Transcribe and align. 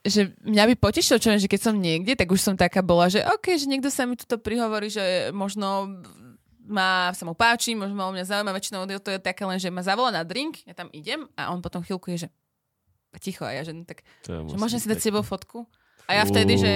že 0.00 0.32
mňa 0.40 0.64
by 0.72 0.74
potešilo, 0.80 1.20
čo 1.20 1.28
viem, 1.28 1.42
že 1.42 1.50
keď 1.50 1.60
som 1.60 1.76
niekde, 1.76 2.16
tak 2.16 2.32
už 2.32 2.40
som 2.40 2.54
taká 2.56 2.80
bola, 2.80 3.12
že 3.12 3.20
OK, 3.20 3.52
že 3.60 3.68
niekto 3.68 3.92
sa 3.92 4.08
mi 4.08 4.16
tuto 4.16 4.40
prihovorí, 4.40 4.88
že 4.88 5.28
možno 5.36 6.00
ma, 6.64 7.12
sa 7.12 7.28
mu 7.28 7.36
páči, 7.36 7.76
možno 7.76 7.92
ma 7.92 8.08
o 8.08 8.14
mňa 8.16 8.24
zaujíma, 8.24 8.56
väčšinou 8.56 8.88
to 8.88 9.12
je 9.12 9.20
také 9.20 9.44
len, 9.44 9.60
že 9.60 9.68
ma 9.68 9.84
zavolá 9.84 10.08
na 10.08 10.24
drink, 10.24 10.64
ja 10.64 10.72
tam 10.72 10.88
idem 10.96 11.28
a 11.36 11.52
on 11.52 11.60
potom 11.60 11.84
chvíľku 11.84 12.08
je, 12.16 12.24
že 12.24 12.28
ticho 13.20 13.44
a 13.44 13.52
ja, 13.52 13.66
že, 13.66 13.74
no, 13.74 13.84
tak, 13.84 14.06
že 14.24 14.56
môžem 14.56 14.78
si 14.78 14.86
dať 14.86 14.98
s 15.02 15.06
tebou 15.10 15.26
fotku? 15.26 15.66
A 16.08 16.16
ja 16.16 16.24
vtedy, 16.24 16.56
že 16.56 16.72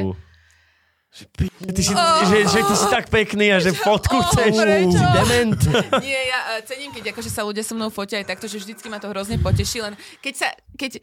že, 1.14 1.30
ty 1.70 1.78
si, 1.78 1.94
oh, 1.94 2.26
že, 2.26 2.42
že 2.42 2.60
ty 2.66 2.74
si 2.74 2.86
tak 2.90 3.06
pekný 3.06 3.54
a 3.54 3.62
že 3.62 3.70
fotku 3.86 4.18
oh, 4.18 4.26
chceš. 4.34 4.50
Prečo? 4.58 4.98
Dement. 4.98 5.62
Nie, 6.02 6.26
ja 6.26 6.58
uh, 6.58 6.60
cením, 6.66 6.90
keď 6.90 7.14
akože 7.14 7.30
sa 7.30 7.46
ľudia 7.46 7.62
so 7.62 7.78
mnou 7.78 7.86
fotia 7.94 8.18
aj 8.18 8.34
takto, 8.34 8.50
že 8.50 8.58
vždycky 8.58 8.90
ma 8.90 8.98
to 8.98 9.14
hrozne 9.14 9.38
poteší, 9.38 9.78
len 9.78 9.94
keď 10.18 10.34
sa, 10.34 10.48
keď, 10.74 10.98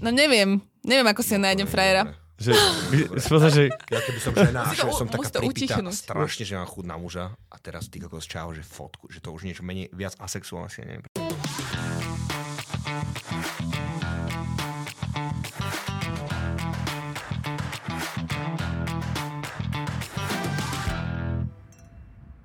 no 0.00 0.08
neviem, 0.08 0.64
neviem, 0.82 1.06
ako 1.06 1.22
si 1.22 1.34
ja 1.34 1.40
nájdem 1.40 1.66
frajera. 1.70 2.10
Že, 2.42 2.52
spoza, 3.22 3.48
že... 3.56 3.70
Ja 3.86 4.00
keby 4.02 4.18
som 4.18 4.32
žena, 4.34 4.66
že 4.74 4.82
som 4.90 5.06
taká 5.06 5.30
pripýta 5.30 5.78
strašne, 5.94 6.42
že 6.42 6.58
mám 6.58 6.66
chud 6.66 6.86
na 6.90 6.98
muža 6.98 7.30
a 7.50 7.56
teraz 7.62 7.86
ty 7.86 8.02
kokos 8.02 8.26
čau, 8.26 8.50
že 8.50 8.66
fotku, 8.66 9.06
že 9.06 9.22
to 9.22 9.30
už 9.30 9.46
niečo 9.46 9.62
menej, 9.62 9.86
viac 9.94 10.18
asexuálne 10.18 10.66
si 10.66 10.82
ja 10.82 10.86
neviem. 10.90 11.06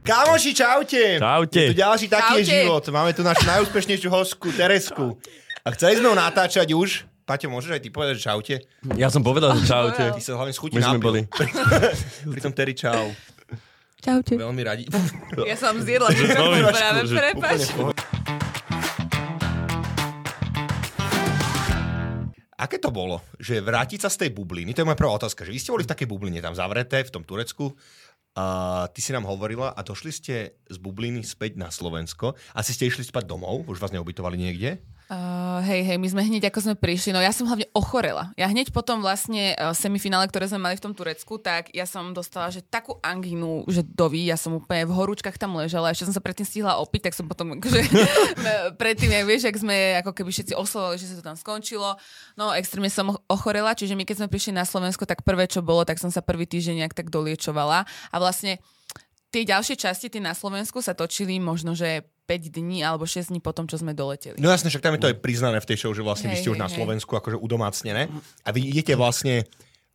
Kamoši, 0.08 0.56
čaute. 0.56 1.20
Čaute. 1.20 1.60
Je 1.68 1.76
tu 1.76 1.84
ďalší 1.84 2.08
taký 2.08 2.40
čaute. 2.40 2.48
život. 2.48 2.84
Máme 2.96 3.12
tu 3.12 3.28
našu 3.28 3.44
najúspešnejšiu 3.44 4.08
hostku, 4.08 4.56
Teresku. 4.56 5.20
A 5.68 5.76
chceli 5.76 6.00
sme 6.00 6.08
ho 6.08 6.16
natáčať 6.16 6.72
už. 6.72 7.04
Paťo, 7.28 7.52
môžeš 7.52 7.76
aj 7.76 7.82
ty 7.84 7.92
povedať, 7.92 8.24
že 8.24 8.24
čaute? 8.24 8.56
Ja 8.96 9.12
som 9.12 9.20
povedal, 9.20 9.52
že 9.60 9.68
čaute. 9.68 10.16
Ty 10.16 10.22
sa 10.24 10.40
hlavne 10.40 10.56
schutí 10.56 10.80
My 10.80 10.96
sme 10.96 11.04
boli. 11.04 11.28
Pri 12.32 12.40
tom 12.40 12.56
Terry 12.56 12.72
čau. 12.72 13.12
Čaute. 14.00 14.40
Veľmi 14.40 14.64
radi. 14.64 14.88
Ja 15.44 15.60
som 15.60 15.76
zjedla, 15.84 16.08
že 16.16 16.24
práve, 16.24 17.04
prepač. 17.04 17.68
Aké 22.56 22.80
to 22.80 22.96
bolo, 22.96 23.20
že 23.44 23.60
vrátiť 23.60 24.08
sa 24.08 24.10
z 24.10 24.24
tej 24.24 24.30
bubliny, 24.32 24.72
to 24.72 24.82
je 24.82 24.88
moja 24.88 24.98
prvá 24.98 25.12
otázka, 25.14 25.44
že 25.44 25.52
vy 25.52 25.60
ste 25.60 25.76
boli 25.76 25.84
v 25.84 25.92
takej 25.94 26.08
bubline 26.08 26.40
tam 26.40 26.56
zavreté, 26.56 27.04
v 27.04 27.12
tom 27.12 27.22
Turecku, 27.28 27.76
a 28.40 28.88
ty 28.94 29.04
si 29.04 29.12
nám 29.12 29.28
hovorila 29.28 29.76
a 29.76 29.82
došli 29.84 30.10
ste 30.16 30.36
z 30.66 30.78
bubliny 30.80 31.22
späť 31.28 31.60
na 31.60 31.74
Slovensko. 31.74 32.40
Asi 32.54 32.72
ste 32.72 32.86
išli 32.88 33.04
spať 33.04 33.26
domov, 33.30 33.68
už 33.68 33.84
vás 33.84 33.94
neubytovali 33.94 34.40
niekde? 34.40 34.82
Uh, 35.08 35.64
hej, 35.64 35.88
hej, 35.88 35.98
my 36.04 36.08
sme 36.12 36.20
hneď 36.20 36.52
ako 36.52 36.68
sme 36.68 36.76
prišli, 36.76 37.16
no 37.16 37.24
ja 37.24 37.32
som 37.32 37.48
hlavne 37.48 37.64
ochorela. 37.72 38.36
Ja 38.36 38.52
hneď 38.52 38.76
potom 38.76 39.00
vlastne 39.00 39.56
uh, 39.56 39.72
semifinále, 39.72 40.28
ktoré 40.28 40.52
sme 40.52 40.60
mali 40.60 40.76
v 40.76 40.84
tom 40.84 40.92
Turecku, 40.92 41.40
tak 41.40 41.72
ja 41.72 41.88
som 41.88 42.12
dostala, 42.12 42.52
že 42.52 42.60
takú 42.60 43.00
angínu, 43.00 43.64
že 43.72 43.88
doví, 43.88 44.28
ja 44.28 44.36
som 44.36 44.60
úplne 44.60 44.84
v 44.84 44.92
horúčkach 44.92 45.40
tam 45.40 45.56
ležala, 45.56 45.96
ešte 45.96 46.12
som 46.12 46.16
sa 46.16 46.20
predtým 46.20 46.44
stihla 46.44 46.76
opiť, 46.84 47.08
tak 47.08 47.16
som 47.16 47.24
potom 47.24 47.56
akože 47.56 47.88
predtým, 48.84 49.16
jak 49.16 49.24
vieš, 49.24 49.48
ak 49.48 49.56
sme 49.64 49.78
ako 50.04 50.12
keby 50.12 50.30
všetci 50.36 50.54
oslovali, 50.60 51.00
že 51.00 51.08
sa 51.08 51.16
to 51.16 51.24
tam 51.24 51.40
skončilo, 51.40 51.96
no 52.36 52.52
extrémne 52.52 52.92
som 52.92 53.16
ochorela, 53.32 53.80
čiže 53.80 53.96
my 53.96 54.04
keď 54.04 54.28
sme 54.28 54.28
prišli 54.28 54.60
na 54.60 54.68
Slovensko, 54.68 55.08
tak 55.08 55.24
prvé, 55.24 55.48
čo 55.48 55.64
bolo, 55.64 55.88
tak 55.88 56.04
som 56.04 56.12
sa 56.12 56.20
prvý 56.20 56.44
týždeň 56.44 56.84
nejak 56.84 56.92
tak 56.92 57.08
doliečovala. 57.08 57.88
A 58.12 58.16
vlastne 58.20 58.60
tie 59.32 59.48
ďalšie 59.48 59.80
časti, 59.80 60.12
tie 60.12 60.20
na 60.20 60.36
Slovensku 60.36 60.84
sa 60.84 60.92
točili 60.92 61.40
možno, 61.40 61.80
že 61.80 62.04
5 62.28 62.60
dní 62.60 62.84
alebo 62.84 63.08
6 63.08 63.32
dní 63.32 63.40
potom, 63.40 63.64
čo 63.66 63.80
sme 63.80 63.96
doleteli. 63.96 64.36
No 64.36 64.52
jasne, 64.52 64.68
však 64.68 64.84
tam 64.84 64.94
je 65.00 65.02
to 65.02 65.10
aj 65.10 65.18
priznané 65.24 65.64
v 65.64 65.68
tej 65.72 65.88
show, 65.88 65.96
že 65.96 66.04
vlastne 66.04 66.28
hej, 66.28 66.36
vy 66.36 66.38
ste 66.44 66.52
už 66.52 66.60
hej, 66.60 66.66
na 66.68 66.70
Slovensku 66.70 67.16
hej. 67.16 67.24
akože 67.24 67.38
udomácnené 67.40 68.12
a 68.44 68.50
vy 68.52 68.68
idete 68.68 68.94
vlastne 69.00 69.48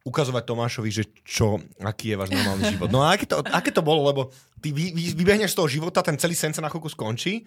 ukazovať 0.02 0.42
Tomášovi, 0.42 0.90
že 0.90 1.04
čo, 1.22 1.62
aký 1.78 2.16
je 2.16 2.16
váš 2.18 2.34
normálny 2.34 2.74
život. 2.74 2.90
No 2.90 3.06
a 3.06 3.14
aké 3.14 3.28
to, 3.28 3.38
aké 3.38 3.70
to 3.70 3.86
bolo, 3.86 4.02
lebo 4.10 4.34
ty 4.58 4.74
vy, 4.74 4.90
vy, 4.90 5.14
vybehneš 5.14 5.54
z 5.54 5.58
toho 5.62 5.68
života, 5.70 6.02
ten 6.02 6.18
celý 6.18 6.34
sen 6.34 6.50
sa 6.50 6.64
na 6.64 6.72
chvíľku 6.72 6.90
skončí 6.90 7.46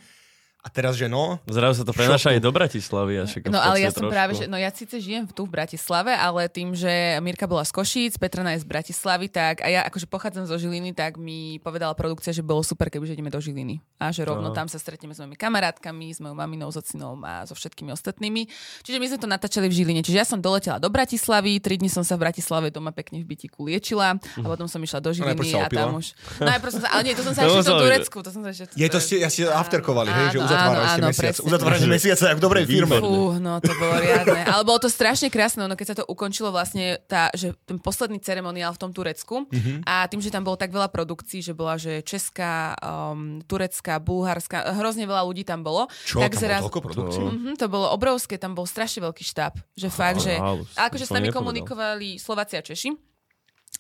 a 0.66 0.68
teraz, 0.74 0.98
že 0.98 1.06
no... 1.06 1.38
Zrazu 1.46 1.78
sa 1.78 1.86
to 1.86 1.94
prenáša 1.94 2.34
aj 2.34 2.42
do 2.42 2.50
Bratislavy. 2.50 3.22
Až 3.22 3.38
no 3.54 3.62
ale 3.62 3.86
ja 3.86 3.94
som 3.94 4.10
trošku. 4.10 4.18
práve, 4.18 4.34
že 4.34 4.50
no 4.50 4.58
ja 4.58 4.74
síce 4.74 4.98
žijem 4.98 5.30
tu 5.30 5.46
v 5.46 5.54
Bratislave, 5.54 6.10
ale 6.18 6.50
tým, 6.50 6.74
že 6.74 7.22
Mirka 7.22 7.46
bola 7.46 7.62
z 7.62 7.70
Košíc, 7.70 8.18
Petrana 8.18 8.58
je 8.58 8.66
z 8.66 8.68
Bratislavy, 8.68 9.30
tak 9.30 9.62
a 9.62 9.70
ja 9.70 9.86
akože 9.86 10.10
pochádzam 10.10 10.50
zo 10.50 10.58
Žiliny, 10.58 10.98
tak 10.98 11.22
mi 11.22 11.62
povedala 11.62 11.94
produkcia, 11.94 12.34
že 12.34 12.42
bolo 12.42 12.66
super, 12.66 12.90
keby 12.90 13.06
ideme 13.14 13.30
do 13.30 13.38
Žiliny. 13.38 13.78
A 14.02 14.10
že 14.10 14.26
rovno 14.26 14.50
no. 14.50 14.58
tam 14.58 14.66
sa 14.66 14.82
stretneme 14.82 15.14
s 15.14 15.22
mojimi 15.22 15.38
kamarátkami, 15.38 16.10
s 16.10 16.18
mojou 16.18 16.34
maminou, 16.34 16.74
s 16.74 16.82
ocinou 16.82 17.22
a 17.22 17.46
so 17.46 17.54
všetkými 17.54 17.94
ostatnými. 17.94 18.50
Čiže 18.82 18.98
my 18.98 19.06
sme 19.06 19.20
to 19.22 19.30
natáčali 19.30 19.70
v 19.70 19.74
Žiline. 19.78 20.02
Čiže 20.02 20.18
ja 20.18 20.26
som 20.26 20.42
doletela 20.42 20.82
do 20.82 20.90
Bratislavy, 20.90 21.62
tri 21.62 21.78
dni 21.78 21.94
som 21.94 22.02
sa 22.02 22.18
v 22.18 22.26
Bratislave 22.26 22.74
doma 22.74 22.90
pekne 22.90 23.22
v 23.22 23.38
bytiku 23.38 23.70
liečila 23.70 24.18
a 24.18 24.46
potom 24.50 24.66
som 24.66 24.82
išla 24.82 24.98
do 24.98 25.14
Žiliny 25.14 25.62
a, 25.62 25.70
a 25.70 25.70
tam 25.70 26.02
už... 26.02 26.18
Najprv 26.42 26.72
som 26.74 26.82
sa, 26.82 26.90
ale 26.90 27.02
nie, 27.06 27.14
to 27.14 27.22
som 27.22 27.38
sa 27.38 27.46
ešte 27.46 27.70
do 27.70 27.78
Turecku. 27.86 28.18
To 28.26 28.32
som 28.34 28.42
sa 28.42 28.50
ešte... 28.50 28.74
Je 28.74 28.90
to 28.90 28.98
ste, 28.98 29.22
ja 29.22 29.30
ste 29.30 29.46
afterkovali, 29.46 30.10
hej, 30.10 30.28
že 30.34 30.55
uzatvárali 30.56 30.88
ste 30.88 31.02
mesiac 31.04 31.26
mesiac. 31.26 31.48
Uzatváranie 31.52 31.90
mesiaca, 31.90 32.24
ako 32.32 32.38
v 32.38 32.44
dobrej 32.44 32.66
firme. 32.66 32.98
Fú, 33.02 33.38
no 33.42 33.54
to 33.60 33.72
bolo 33.76 33.96
riadne. 34.00 34.42
Ale 34.46 34.64
bolo 34.64 34.80
to 34.82 34.90
strašne 34.90 35.28
krásne, 35.34 35.66
no 35.66 35.76
keď 35.76 35.88
sa 35.88 35.96
to 36.02 36.04
ukončilo 36.08 36.50
vlastne, 36.54 37.02
tá, 37.10 37.30
že 37.34 37.54
ten 37.66 37.78
posledný 37.82 38.22
ceremoniál 38.22 38.72
v 38.76 38.80
tom 38.80 38.92
Turecku 38.94 39.46
mm-hmm. 39.50 39.88
a 39.88 40.06
tým, 40.08 40.22
že 40.22 40.32
tam 40.32 40.46
bolo 40.46 40.58
tak 40.60 40.72
veľa 40.72 40.90
produkcií, 40.92 41.42
že 41.42 41.54
bola, 41.58 41.76
že 41.76 42.06
česká, 42.06 42.78
um, 42.80 43.42
turecká, 43.46 44.00
bulharská, 44.00 44.76
hrozne 44.78 45.10
veľa 45.10 45.24
ľudí 45.26 45.44
tam 45.44 45.66
bolo. 45.66 45.88
Čo, 46.06 46.22
tak 46.22 46.38
tam 46.38 46.42
zraz... 46.42 46.62
bolo 46.66 46.84
produkcií? 46.84 47.24
Mm-hmm, 47.26 47.54
to 47.58 47.66
bolo 47.68 47.88
obrovské, 47.92 48.38
tam 48.38 48.54
bol 48.54 48.68
strašne 48.68 49.04
veľký 49.06 49.24
štáb. 49.26 49.58
Že 49.76 49.88
fakt, 49.92 50.20
že... 50.24 50.38
A 50.78 50.88
akože 50.88 51.10
s 51.10 51.12
nami 51.14 51.32
komunikovali 51.34 52.18
Slováci 52.22 52.60
a 52.60 52.64
Češi 52.64 53.15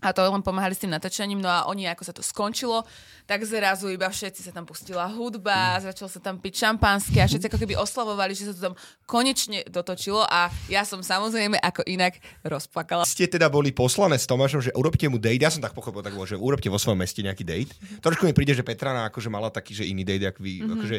a 0.05 0.13
to 0.13 0.21
len 0.21 0.45
pomáhali 0.45 0.77
s 0.77 0.81
tým 0.85 0.93
natáčaním, 0.93 1.41
no 1.41 1.49
a 1.49 1.65
oni, 1.65 1.89
ako 1.89 2.03
sa 2.05 2.13
to 2.13 2.21
skončilo, 2.21 2.85
tak 3.25 3.41
zrazu 3.41 3.89
iba 3.89 4.05
všetci 4.05 4.45
sa 4.45 4.51
tam 4.53 4.69
pustila 4.69 5.09
hudba, 5.09 5.81
mm. 5.81 5.89
začalo 5.89 6.09
sa 6.09 6.21
tam 6.21 6.37
piť 6.37 6.61
šampanské 6.61 7.17
a 7.19 7.25
všetci 7.25 7.49
ako 7.49 7.57
keby 7.57 7.73
oslavovali, 7.73 8.37
že 8.37 8.49
sa 8.49 8.53
to 8.53 8.61
tam 8.71 8.75
konečne 9.09 9.65
dotočilo 9.65 10.21
a 10.29 10.53
ja 10.69 10.85
som 10.85 11.01
samozrejme 11.01 11.57
ako 11.57 11.81
inak 11.89 12.21
rozplakala. 12.45 13.01
Ste 13.09 13.25
teda 13.25 13.49
boli 13.49 13.73
poslané 13.73 14.21
s 14.21 14.29
Tomášom, 14.29 14.61
že 14.61 14.69
urobte 14.77 15.09
mu 15.09 15.17
date, 15.17 15.41
ja 15.41 15.49
som 15.49 15.59
tak 15.59 15.73
pochopil, 15.73 16.05
tak 16.05 16.13
bolo, 16.13 16.29
že 16.29 16.37
urobte 16.37 16.69
vo 16.69 16.77
svojom 16.77 17.01
meste 17.01 17.25
nejaký 17.25 17.41
date. 17.41 17.73
Trošku 18.05 18.29
mi 18.29 18.37
príde, 18.37 18.53
že 18.53 18.61
Petrana 18.61 19.09
akože 19.09 19.33
mala 19.33 19.49
taký, 19.49 19.73
že 19.73 19.89
iný 19.89 20.05
date, 20.05 20.29
ako 20.29 20.39
vy, 20.45 20.53
mm-hmm. 20.61 20.73
akože 20.77 20.97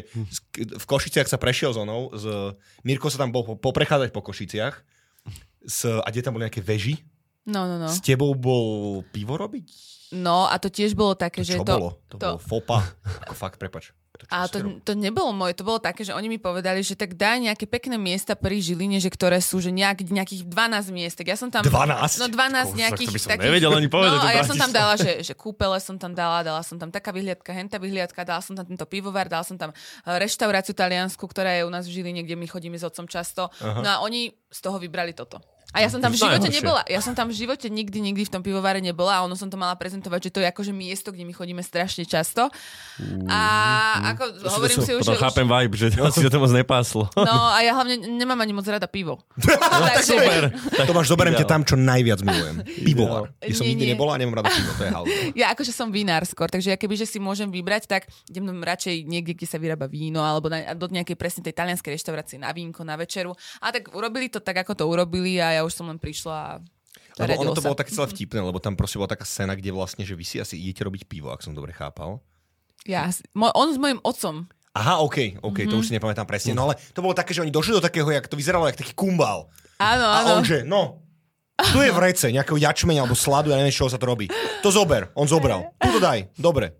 v 0.75 0.85
Košiciach 0.85 1.31
sa 1.31 1.39
prešiel 1.39 1.71
z 1.71 1.79
onou, 1.79 2.11
z, 2.11 2.51
Mirko 2.83 3.07
sa 3.07 3.23
tam 3.23 3.31
bol 3.31 3.55
poprechádzať 3.55 4.11
po 4.11 4.19
Košiciach 4.19 4.75
s, 5.63 5.79
a 5.87 6.07
kde 6.11 6.23
tam 6.23 6.35
boli 6.35 6.47
nejaké 6.47 6.59
veži, 6.59 6.99
No, 7.47 7.63
no, 7.63 7.79
no. 7.79 7.87
S 7.87 8.03
tebou 8.03 8.35
bol 8.35 9.01
pivo 9.09 9.39
robiť? 9.39 9.65
No 10.19 10.47
a 10.47 10.55
to 10.59 10.71
tiež 10.71 10.95
bolo 10.95 11.15
také, 11.15 11.43
to 11.43 11.47
že 11.47 11.55
čo 11.59 11.63
to... 11.67 11.73
bolo? 11.75 11.89
To, 12.11 12.15
to 12.19 12.25
bolo 12.35 12.39
fopa. 12.39 12.79
Ako 13.27 13.35
fakt, 13.35 13.59
prepač. 13.59 13.91
To, 14.17 14.25
a 14.33 14.49
to, 14.49 14.81
to 14.81 14.97
nebolo 14.97 15.29
moje, 15.29 15.53
to 15.53 15.61
bolo 15.61 15.77
také, 15.77 16.01
že 16.01 16.09
oni 16.09 16.25
mi 16.25 16.39
povedali, 16.41 16.81
že 16.81 16.97
tak 16.97 17.13
daj 17.13 17.37
nejaké 17.37 17.69
pekné 17.69 18.01
miesta 18.01 18.33
pri 18.33 18.57
Žiline, 18.57 18.97
že 18.97 19.13
ktoré 19.13 19.37
sú, 19.37 19.61
že 19.61 19.69
nejak, 19.69 20.09
nejakých 20.09 20.49
12 20.49 20.89
miest. 20.89 21.21
Tak 21.21 21.27
ja 21.29 21.37
som 21.37 21.53
tam... 21.53 21.61
12? 21.61 22.17
No 22.17 22.25
12 22.25 22.81
nejakých... 22.81 23.09
To 23.09 23.13
by 23.13 23.21
som 23.21 23.31
takých, 23.37 23.45
nevedel 23.45 23.71
ani 23.77 23.89
povedať. 23.93 24.17
No 24.17 24.25
a 24.25 24.33
ja 24.33 24.41
som 24.41 24.57
tam 24.57 24.73
dala, 24.73 24.97
že, 24.97 25.21
že 25.21 25.37
kúpele 25.37 25.77
som 25.77 26.01
tam 26.01 26.17
dala, 26.17 26.41
dala 26.41 26.65
som 26.65 26.81
tam 26.81 26.89
taká 26.89 27.13
vyhliadka, 27.13 27.53
henta 27.53 27.77
vyhliadka, 27.77 28.25
dala 28.25 28.41
som 28.41 28.57
tam 28.57 28.65
tento 28.65 28.89
pivovar, 28.89 29.29
dala 29.29 29.45
som 29.45 29.53
tam 29.53 29.69
eh, 29.69 30.17
reštauráciu 30.17 30.73
taliansku, 30.73 31.21
ktorá 31.21 31.53
je 31.53 31.61
u 31.61 31.69
nás 31.69 31.85
v 31.85 32.01
Žiline, 32.01 32.25
kde 32.25 32.41
my 32.41 32.49
chodíme 32.49 32.77
s 32.81 32.89
otcom 32.89 33.05
často. 33.05 33.53
Aha. 33.61 33.85
No 33.85 33.89
a 33.93 33.95
oni 34.01 34.33
z 34.49 34.59
toho 34.65 34.81
vybrali 34.81 35.13
toto. 35.13 35.37
A 35.75 35.83
ja 35.83 35.91
som 35.91 35.99
tam 35.99 36.15
v 36.15 36.17
živote 36.23 36.47
nebola. 36.47 36.81
Ja 36.87 37.03
som 37.03 37.11
tam 37.11 37.27
v 37.27 37.35
živote 37.35 37.67
nikdy, 37.67 37.99
nikdy 37.99 38.23
v 38.23 38.31
tom 38.31 38.39
pivovare 38.39 38.79
nebola 38.79 39.19
a 39.19 39.27
ono 39.27 39.35
som 39.35 39.51
to 39.51 39.59
mala 39.59 39.75
prezentovať, 39.75 40.31
že 40.31 40.31
to 40.31 40.39
je 40.39 40.47
akože 40.47 40.71
miesto, 40.71 41.11
kde 41.11 41.27
my 41.27 41.35
chodíme 41.35 41.59
strašne 41.59 42.07
často. 42.07 42.47
A 43.27 43.39
ako 44.15 44.23
to 44.31 44.47
hovorím 44.47 44.77
si 44.79 44.91
už, 44.95 45.03
že 45.03 45.19
chápem 45.19 45.43
už... 45.43 45.51
vibe, 45.51 45.75
že 45.75 45.87
no. 45.99 46.07
si 46.07 46.23
to 46.23 46.39
moc 46.39 46.55
nepáslo. 46.55 47.11
No 47.19 47.51
a 47.51 47.59
ja 47.67 47.75
hlavne 47.75 47.99
nemám 47.99 48.39
ani 48.39 48.55
moc 48.55 48.63
rada 48.63 48.87
pivo. 48.87 49.19
no, 49.43 49.85
tak 49.91 50.07
super. 50.07 50.55
To 50.87 50.93
máš, 50.95 51.11
zoberiem 51.11 51.35
ťa 51.35 51.45
tam, 51.45 51.67
čo 51.67 51.75
najviac 51.75 52.23
milujem. 52.23 52.63
Pivovar. 52.87 53.35
Ja 53.43 53.53
som 53.59 53.67
nikdy 53.67 53.91
nebola 53.91 54.15
a 54.15 54.17
nemám 54.23 54.39
rada 54.39 54.49
pivo, 54.55 54.71
to 54.71 54.83
je 54.87 54.91
halda. 54.95 55.13
Ja 55.35 55.51
akože 55.51 55.75
som 55.75 55.91
vinár 55.91 56.23
skôr, 56.23 56.47
takže 56.47 56.71
ja 56.71 56.77
kebyže 56.79 57.03
si 57.03 57.19
môžem 57.19 57.51
vybrať, 57.51 57.91
tak 57.91 58.07
idem 58.31 58.47
radšej 58.63 59.03
niekde, 59.03 59.35
kde 59.35 59.47
sa 59.51 59.59
vyrába 59.59 59.91
víno 59.91 60.23
alebo 60.23 60.47
na, 60.47 60.71
do 60.73 60.87
nejakej 60.87 61.19
presne 61.19 61.43
tej 61.43 61.59
talianskej 61.59 61.91
reštaurácie 61.91 62.39
na 62.39 62.55
vínko, 62.55 62.87
na 62.87 62.95
večeru. 62.95 63.35
A 63.59 63.75
tak 63.75 63.91
urobili 63.91 64.31
to 64.31 64.39
tak, 64.39 64.63
ako 64.63 64.73
to 64.73 64.83
urobili 64.87 65.37
a 65.43 65.56
ja 65.57 65.65
už 65.65 65.73
som 65.73 65.89
len 65.89 65.97
prišla 65.97 66.35
a 66.37 66.51
lebo 67.17 67.41
ono 67.41 67.57
to 67.57 67.65
sa. 67.65 67.73
bolo 67.73 67.81
také 67.81 67.91
celé 67.97 68.07
vtipné, 68.13 68.39
lebo 68.45 68.61
tam 68.61 68.77
proste 68.77 69.01
bola 69.01 69.09
taká 69.09 69.25
scéna, 69.25 69.57
kde 69.57 69.73
vlastne, 69.73 70.05
že 70.05 70.13
vy 70.13 70.21
si 70.21 70.37
asi 70.37 70.53
idete 70.53 70.85
robiť 70.85 71.09
pivo, 71.09 71.33
ak 71.33 71.41
som 71.41 71.57
dobre 71.57 71.73
chápal. 71.73 72.21
Ja, 72.85 73.09
on 73.33 73.67
s 73.73 73.77
mojim 73.81 73.97
otcom. 74.05 74.45
Aha, 74.77 75.01
OK, 75.01 75.41
OK, 75.41 75.65
mm-hmm. 75.65 75.69
to 75.73 75.75
mhm. 75.75 75.81
už 75.81 75.85
si 75.89 75.95
nepamätám 75.97 76.29
presne. 76.29 76.53
No 76.53 76.69
ale 76.69 76.77
to 76.93 77.01
bolo 77.01 77.17
také, 77.17 77.33
že 77.33 77.41
oni 77.41 77.49
došli 77.49 77.73
do 77.73 77.81
takého, 77.81 78.05
jak 78.13 78.29
to 78.29 78.37
vyzeralo, 78.37 78.69
jak 78.69 78.77
taký 78.77 78.93
kumbal. 78.93 79.49
Áno, 79.81 80.05
áno. 80.05 80.29
A 80.29 80.37
on 80.37 80.45
že, 80.45 80.61
no, 80.61 81.01
tu 81.73 81.81
je 81.81 81.89
vrece 81.89 82.29
nejakého 82.29 82.61
jačmeňa 82.61 83.01
alebo 83.01 83.17
sladu, 83.17 83.49
ja 83.49 83.57
neviem, 83.57 83.73
čoho 83.73 83.89
sa 83.89 83.97
to 83.97 84.05
robí. 84.05 84.29
To 84.61 84.69
zober, 84.69 85.09
on 85.17 85.25
zobral. 85.25 85.73
Tu 85.81 85.89
to 85.89 85.97
daj, 85.97 86.29
dobre. 86.37 86.77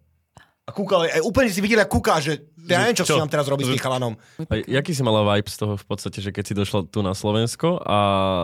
A 0.68 0.76
kúkal, 0.76 1.08
aj 1.08 1.24
úplne 1.24 1.48
si 1.48 1.64
videl, 1.64 1.80
ako 1.80 2.04
kúka, 2.04 2.20
že 2.20 2.44
ja 2.68 2.84
neviem, 2.84 3.00
čo, 3.00 3.08
Čo? 3.08 3.16
si 3.16 3.24
mám 3.24 3.32
teraz 3.32 3.48
robiť 3.48 3.64
s 3.64 3.72
tým 3.72 3.80
chalanom. 3.80 4.20
A 4.52 4.60
jaký 4.60 4.92
si 4.92 5.00
mala 5.00 5.24
vibe 5.24 5.48
z 5.48 5.56
toho 5.56 5.80
v 5.80 5.86
podstate, 5.88 6.20
že 6.20 6.36
keď 6.36 6.44
si 6.44 6.54
došla 6.54 6.92
tu 6.92 7.00
na 7.00 7.16
Slovensko 7.16 7.80
a 7.80 7.98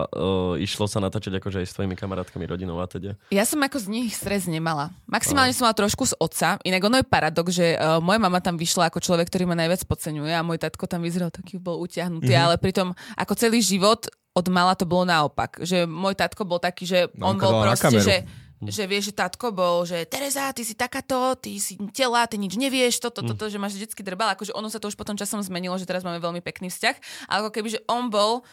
uh, 0.08 0.56
išlo 0.56 0.88
sa 0.88 1.04
natáčať 1.04 1.36
akože 1.36 1.60
aj 1.60 1.66
s 1.68 1.76
tvojimi 1.76 1.92
kamarátkami, 1.92 2.48
rodinou 2.48 2.80
a 2.80 2.88
teda? 2.88 3.20
Ja 3.28 3.44
som 3.44 3.60
ako 3.60 3.76
z 3.76 3.92
nich 3.92 4.16
stres 4.16 4.48
nemala. 4.48 4.96
Maximálne 5.04 5.52
som 5.52 5.68
mala 5.68 5.76
trošku 5.76 6.08
z 6.08 6.16
otca. 6.16 6.56
Inak 6.64 6.80
ono 6.80 6.96
je 6.96 7.04
paradox, 7.04 7.52
že 7.52 7.76
uh, 7.76 8.00
moja 8.00 8.16
mama 8.16 8.40
tam 8.40 8.56
vyšla 8.56 8.88
ako 8.88 9.04
človek, 9.04 9.28
ktorý 9.28 9.44
ma 9.44 9.60
najviac 9.60 9.84
podceňuje 9.84 10.32
a 10.32 10.40
môj 10.40 10.56
tatko 10.64 10.88
tam 10.88 11.04
vyzeral 11.04 11.28
taký, 11.28 11.60
bol 11.60 11.76
utiahnutý, 11.84 12.24
Mhm. 12.24 12.32
mm-hmm. 12.32 12.46
ale 12.48 12.56
pritom 12.56 12.88
ako 13.20 13.32
celý 13.36 13.60
život 13.60 14.08
od 14.34 14.46
mala 14.50 14.72
to 14.74 14.82
bolo 14.82 15.04
naopak. 15.04 15.60
Že 15.62 15.84
môj 15.86 16.18
tatko 16.18 16.42
bol 16.42 16.58
taký, 16.58 16.88
že 16.88 17.06
on 17.22 17.36
Mamka 17.36 17.44
bol 17.46 17.52
dala 17.60 17.64
na 17.70 17.76
proste, 17.78 17.86
kameru. 17.86 18.42
Že 18.62 18.70
že 18.70 18.84
vieš, 18.86 19.04
že 19.10 19.14
tatko 19.16 19.50
bol, 19.50 19.82
že 19.82 20.04
Tereza, 20.04 20.52
ty 20.52 20.62
si 20.62 20.76
takáto, 20.76 21.34
ty 21.34 21.58
si 21.58 21.74
tela, 21.90 22.28
ty 22.28 22.36
nič 22.38 22.54
nevieš, 22.54 23.00
toto, 23.00 23.24
Mhm. 23.24 23.28
toto, 23.34 23.44
že 23.48 23.58
máš 23.58 23.74
vždycky 23.74 24.04
drbal, 24.04 24.36
akože 24.36 24.52
ono 24.52 24.68
sa 24.68 24.78
to 24.78 24.86
už 24.86 24.94
potom 24.94 25.16
časom 25.16 25.42
zmenilo, 25.42 25.74
že 25.76 25.88
teraz 25.88 26.04
máme 26.04 26.20
veľmi 26.20 26.38
pekný 26.40 26.70
vzťah, 26.70 26.96
ale 27.28 27.38
ako 27.44 27.50
keby, 27.50 27.68
že 27.74 27.80
on 27.88 28.08
bol 28.08 28.44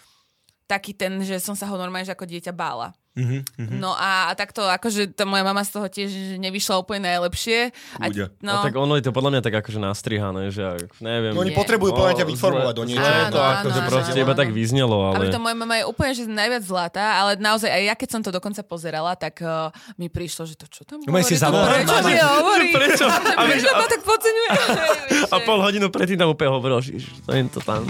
taký 0.72 0.92
ten, 0.94 1.20
že 1.20 1.36
som 1.38 1.52
sa 1.52 1.68
ho 1.68 1.76
normálne 1.76 2.04
že 2.04 2.16
ako 2.16 2.24
dieťa 2.24 2.56
bála. 2.56 2.96
Mhm, 3.12 3.44
No 3.76 3.92
a, 3.92 4.32
a 4.32 4.40
takto, 4.40 4.64
akože 4.64 5.12
tá 5.12 5.28
moja 5.28 5.44
mama 5.44 5.60
z 5.62 5.76
toho 5.76 5.84
tiež 5.86 6.08
že 6.08 6.40
nevyšla 6.40 6.80
úplne 6.80 7.12
najlepšie. 7.12 7.76
A. 8.00 8.08
No. 8.08 8.32
no, 8.40 8.54
A 8.56 8.64
tak 8.64 8.72
ono 8.74 8.96
je 8.96 9.04
to 9.04 9.12
podľa 9.12 9.36
mňa 9.36 9.42
tak 9.44 9.52
akože 9.58 9.84
nastrihané, 9.84 10.48
že 10.48 10.64
neviem. 11.04 11.36
No 11.36 11.44
oni 11.44 11.52
Nie. 11.52 11.60
potrebujú 11.60 11.92
podľa 11.92 12.08
mňa 12.08 12.18
ťa 12.18 12.24
No, 12.24 12.32
vyformovať 12.32 12.74
do 12.74 12.84
niečoho. 12.88 13.12
Áno, 13.12 13.28
to 13.30 13.40
áno, 13.44 13.52
akože 13.60 13.80
áno, 13.84 13.90
proste 13.92 14.12
áno. 14.16 14.24
iba 14.24 14.32
tak 14.32 14.50
vyznelo, 14.50 14.96
a 14.96 15.08
ale... 15.12 15.28
pritom 15.28 15.44
moja 15.44 15.58
mama 15.60 15.76
je 15.76 15.84
úplne 15.84 16.12
že 16.16 16.24
najviac 16.24 16.64
zlatá, 16.64 17.06
ale 17.20 17.32
naozaj 17.36 17.68
aj 17.68 17.84
ja, 17.84 17.96
keď 18.00 18.10
som 18.10 18.22
to 18.24 18.32
dokonca 18.32 18.64
pozerala, 18.64 19.12
tak 19.14 19.44
uh, 19.44 19.68
mi 20.00 20.08
prišlo, 20.08 20.48
že 20.48 20.56
to 20.56 20.72
čo 20.72 20.88
tam 20.88 21.04
No, 21.04 21.12
si 21.20 21.36
hovorí, 21.36 21.84
to 21.84 21.92
prečo 21.92 21.92
mama. 21.92 22.08
mi 22.08 22.16
hovorí? 22.16 22.68
Že 22.70 22.76
prečo? 22.80 23.06
A, 23.06 23.18
A 23.36 23.42
prečo 23.44 23.68
a- 23.68 23.76
ma 23.76 23.86
tak 23.92 24.02
podceňuje? 24.08 24.50
A 25.34 25.38
pol 25.44 25.60
hodinu 25.60 25.92
predtým 25.92 26.16
tam 26.16 26.32
úplne 26.32 26.48
hovoril, 26.50 26.80
že 26.80 26.96
to 27.22 27.36
je 27.36 27.44
to 27.52 27.60
tam. 27.60 27.84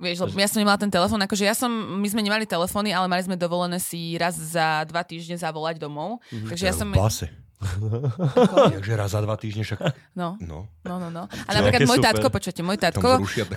Vieš, 0.00 0.24
lebo 0.24 0.40
ja 0.40 0.48
som 0.48 0.64
nemala 0.64 0.80
ten 0.80 0.88
telefón, 0.88 1.20
akože 1.20 1.44
ja 1.44 1.52
som, 1.52 1.68
my 1.70 2.08
sme 2.08 2.24
nemali 2.24 2.48
telefóny, 2.48 2.88
ale 2.88 3.04
mali 3.04 3.20
sme 3.20 3.36
dovolené 3.36 3.76
si 3.76 4.16
raz 4.16 4.32
za 4.32 4.88
dva 4.88 5.04
týždne 5.04 5.36
zavolať 5.36 5.76
domov. 5.76 6.24
Takže 6.32 6.64
ja 6.64 6.72
som... 6.72 6.88
V 6.88 6.96
base. 6.96 7.28
Takže 7.60 8.92
raz 8.96 9.12
za 9.12 9.20
dva 9.20 9.36
týždne 9.36 9.68
však... 9.68 9.78
No. 10.16 10.40
No. 10.40 10.64
No, 10.80 10.96
no, 10.96 11.12
no. 11.12 11.28
A 11.28 11.50
napríklad 11.52 11.84
môj 11.84 12.00
super. 12.00 12.08
tatko, 12.16 12.26
počujete, 12.32 12.62
môj 12.64 12.80
tak. 12.80 12.96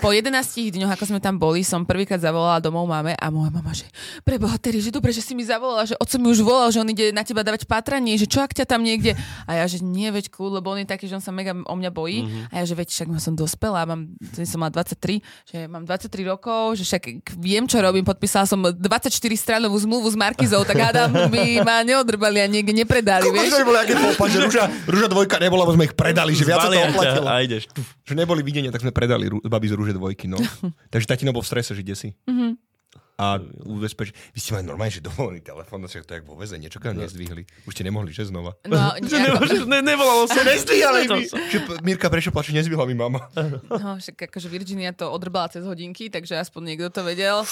po 0.03 0.09
11 0.11 0.27
dňoch, 0.75 0.91
ako 0.91 1.03
sme 1.07 1.19
tam 1.23 1.39
boli, 1.39 1.63
som 1.63 1.87
prvýkrát 1.87 2.19
zavolala 2.19 2.59
domov 2.59 2.83
máme 2.83 3.15
a 3.15 3.25
moja 3.31 3.49
mama, 3.49 3.71
že 3.71 3.87
preboha, 4.27 4.59
Terry, 4.59 4.83
že 4.83 4.91
dobre, 4.91 5.15
že 5.15 5.23
si 5.23 5.31
mi 5.31 5.47
zavolala, 5.47 5.87
že 5.87 5.95
oco 5.95 6.15
mi 6.19 6.27
už 6.35 6.43
volal, 6.43 6.69
že 6.75 6.83
on 6.83 6.89
ide 6.91 7.15
na 7.15 7.23
teba 7.23 7.47
dávať 7.47 7.63
patranie, 7.63 8.19
že 8.19 8.27
čo 8.27 8.43
ak 8.43 8.51
ťa 8.51 8.67
tam 8.67 8.83
niekde. 8.83 9.15
A 9.47 9.63
ja, 9.63 9.65
že 9.71 9.79
nie, 9.79 10.11
veď 10.11 10.27
kľud, 10.27 10.59
lebo 10.59 10.75
on 10.75 10.83
je 10.83 10.87
taký, 10.87 11.07
že 11.07 11.15
on 11.15 11.23
sa 11.23 11.31
mega 11.31 11.55
o 11.55 11.75
mňa 11.79 11.91
bojí. 11.95 12.19
Mhm. 12.27 12.39
A 12.51 12.53
ja, 12.59 12.63
že 12.67 12.75
veď 12.75 12.91
však 12.91 13.07
som 13.23 13.33
dospelá, 13.39 13.87
mám, 13.87 14.11
som 14.35 14.59
mala 14.59 14.83
23, 14.83 15.23
že 15.47 15.57
mám 15.71 15.87
23 15.87 16.27
rokov, 16.27 16.75
že 16.75 16.83
však 16.83 17.03
viem, 17.39 17.63
čo 17.71 17.79
robím, 17.79 18.03
podpísala 18.03 18.43
som 18.43 18.59
24 18.59 19.07
stranovú 19.39 19.79
zmluvu 19.79 20.11
s 20.11 20.17
Markizou, 20.19 20.67
tak 20.67 20.75
hádam, 20.75 21.31
by 21.31 21.63
ma 21.63 21.87
neodrbali 21.87 22.43
a 22.43 22.47
niekde 22.51 22.75
nepredali, 22.75 23.31
vieš. 23.31 23.63
To 23.95 24.03
popa, 24.13 24.25
že 24.29 24.37
rúža, 24.41 24.63
rúža 24.89 25.07
dvojka 25.09 25.37
nebola, 25.39 25.63
lebo 25.63 25.73
sme 25.77 25.85
ich 25.87 25.95
predali, 25.95 26.33
že 26.33 26.43
viac 26.43 26.65
sa 26.65 26.69
to 26.69 26.77
oplatilo. 26.77 27.27
A 27.29 27.41
ideš. 27.41 27.69
Že 28.03 28.13
neboli 28.19 28.41
videnia, 28.41 28.69
tak 28.73 28.81
sme 28.81 28.91
predali 28.91 29.29
rú, 29.29 29.37
babi 29.41 29.67
z 29.69 29.73
rúže 29.77 29.93
dvojky, 29.95 30.27
no. 30.27 30.37
Takže 30.93 31.05
tatino 31.09 31.31
bol 31.31 31.45
v 31.45 31.49
strese, 31.49 31.71
že 31.73 31.81
kde 31.81 31.95
si. 31.95 32.09
Mhm. 32.27 32.73
A 33.13 33.37
ubezpeč, 33.69 34.09
vy 34.33 34.39
ste 34.41 34.57
mali 34.57 34.65
normálne, 34.65 34.89
že 34.89 34.97
dovolený 34.97 35.45
telefón, 35.45 35.85
no 35.85 35.87
však 35.87 36.09
to 36.09 36.17
je 36.17 36.17
jak 36.17 36.25
vo 36.25 36.33
väzení, 36.33 36.65
čo 36.65 36.81
keď 36.81 37.05
nezdvihli. 37.05 37.45
Už 37.69 37.77
ste 37.77 37.85
nemohli, 37.85 38.09
že 38.09 38.25
znova. 38.25 38.57
No, 38.65 38.89
Že 39.09 39.17
nemôžeš, 39.29 39.61
ne, 39.69 39.85
nevolalo 39.85 40.25
sa. 40.25 40.41
Nezdvíhali 40.49 41.05
To 41.05 41.21
mi. 41.21 41.29
Že 41.29 41.57
Mirka, 41.85 42.09
prečo 42.09 42.33
plače, 42.33 42.57
nezvihla 42.57 42.89
mi 42.89 42.97
mama. 42.97 43.29
No, 43.69 44.01
však 44.01 44.33
akože 44.33 44.49
Virginia 44.49 44.97
to 44.97 45.13
odrbala 45.13 45.45
cez 45.53 45.61
hodinky, 45.61 46.09
takže 46.09 46.41
aspoň 46.41 46.73
niekto 46.73 46.89
to 46.89 47.05
vedel. 47.05 47.45